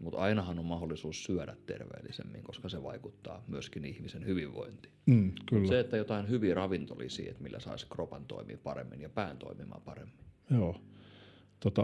[0.00, 4.94] mutta ainahan on mahdollisuus syödä terveellisemmin, koska se vaikuttaa myöskin ihmisen hyvinvointiin.
[5.06, 5.68] mm, kyllä.
[5.68, 10.24] Se, että jotain hyviä ravintolisia, että millä saisi kropan toimia paremmin ja pään toimimaan paremmin.
[10.50, 10.80] Joo.
[11.60, 11.82] Tota,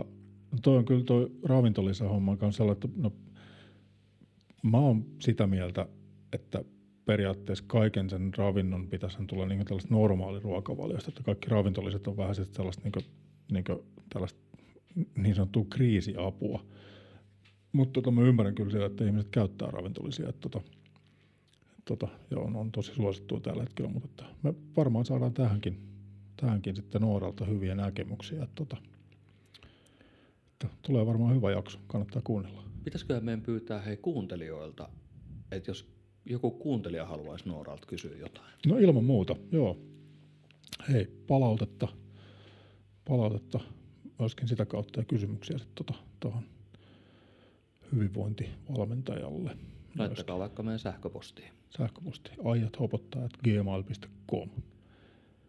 [0.53, 3.13] no toi on kyllä toi ravintolisä homma kanssa että no,
[4.63, 5.87] mä oon sitä mieltä,
[6.33, 6.65] että
[7.05, 12.55] periaatteessa kaiken sen ravinnon pitäisi tulla niin tällaista normaaliruokavaliosta, että kaikki ravintoliset on vähän sit
[12.55, 13.05] sellaista niin kuin,
[13.53, 13.79] niin kuin
[14.13, 14.41] tällaista
[15.17, 16.65] niin sanottua kriisiapua.
[17.73, 20.61] Mutta tota, mä ymmärrän kyllä sitä, että ihmiset käyttää ravintolisia, että tota,
[21.85, 25.79] tota, joo, on, tosi suosittua tällä hetkellä, mutta että me varmaan saadaan tähänkin,
[26.37, 28.43] tähänkin sitten Nooralta hyviä näkemyksiä.
[28.43, 28.77] Että, tota,
[30.53, 32.65] että tulee varmaan hyvä jakso, kannattaa kuunnella.
[32.85, 34.89] Pitäisiköhän meidän pyytää hei kuuntelijoilta,
[35.51, 35.87] että jos
[36.25, 38.53] joku kuuntelija haluaisi Nooralta kysyä jotain.
[38.67, 39.79] No ilman muuta, joo.
[40.93, 41.89] Hei, palautetta,
[43.09, 43.61] palautetta
[44.19, 46.43] myöskin sitä kautta ja kysymyksiä sitten tota, tuohon
[47.93, 49.57] hyvinvointivalmentajalle.
[49.99, 51.53] Laittakaa vaikka meidän sähköpostiin.
[51.77, 54.49] Sähköposti ajathopottajat gmail.com.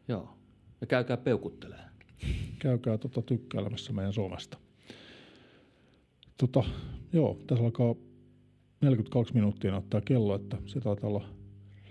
[0.08, 0.38] Joo.
[0.82, 1.84] Ja käykää peukuttelee.
[2.60, 4.58] Käykää tota tykkäilemässä meidän somesta.
[6.38, 6.64] Tota,
[7.14, 7.96] joo, tässä alkaa
[8.84, 11.26] 42 minuuttia näyttää kello, että se taitaa olla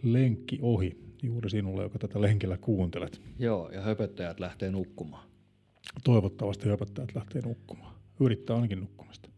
[0.02, 3.20] lenkki ohi juuri sinulle, joka tätä lenkillä kuuntelet.
[3.38, 5.28] Joo, ja höpöttäjät lähtee nukkumaan.
[6.04, 7.94] Toivottavasti höpöttäjät lähtee nukkumaan.
[8.20, 9.28] Yrittää ainakin nukkumista.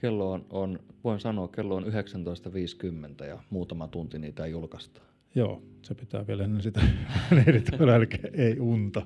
[0.00, 5.00] Kello on, on voin sanoa, kello on 19.50 ja muutama tunti niitä ei julkaista.
[5.34, 6.80] Joo, se pitää vielä ennen sitä
[7.46, 9.02] editoida, eli ei unta.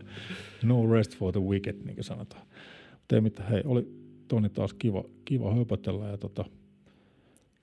[0.62, 2.46] No rest for the wicked, niin kuin sanotaan.
[2.90, 3.88] Mutta ei mitään, hei, oli
[4.28, 6.44] Toni taas kiva, kiva höpötellä ja tota,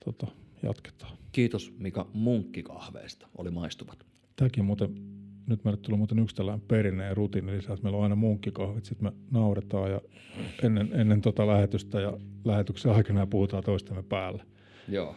[0.04, 0.26] tota,
[0.62, 1.16] jatketaan.
[1.32, 4.06] Kiitos Mika munkkikahveista, oli maistuvat.
[4.36, 4.94] Tämäkin muuten,
[5.46, 8.84] nyt meille tuli muuten yksi tällainen perinne ja rutiini lisää, että meillä on aina munkkikahvit,
[8.84, 10.00] sitten me nauretaan ja
[10.62, 14.42] ennen, ennen tota lähetystä ja lähetyksen aikana puhutaan toistemme päälle.
[14.88, 15.16] Joo.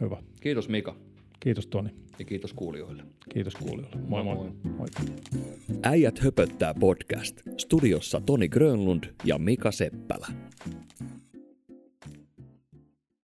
[0.00, 0.22] Hyvä.
[0.40, 0.96] Kiitos Mika
[1.42, 1.90] Kiitos Toni.
[2.18, 3.02] ja kiitos kuulijoille.
[3.28, 3.96] Kiitos kuulijoille.
[4.08, 4.34] Moi moi.
[4.34, 4.74] Moi moi.
[4.74, 4.88] moi.
[5.82, 7.40] Äijät höpöttää podcast.
[7.56, 10.26] Studiossa Toni Grönlund ja Mika Seppälä.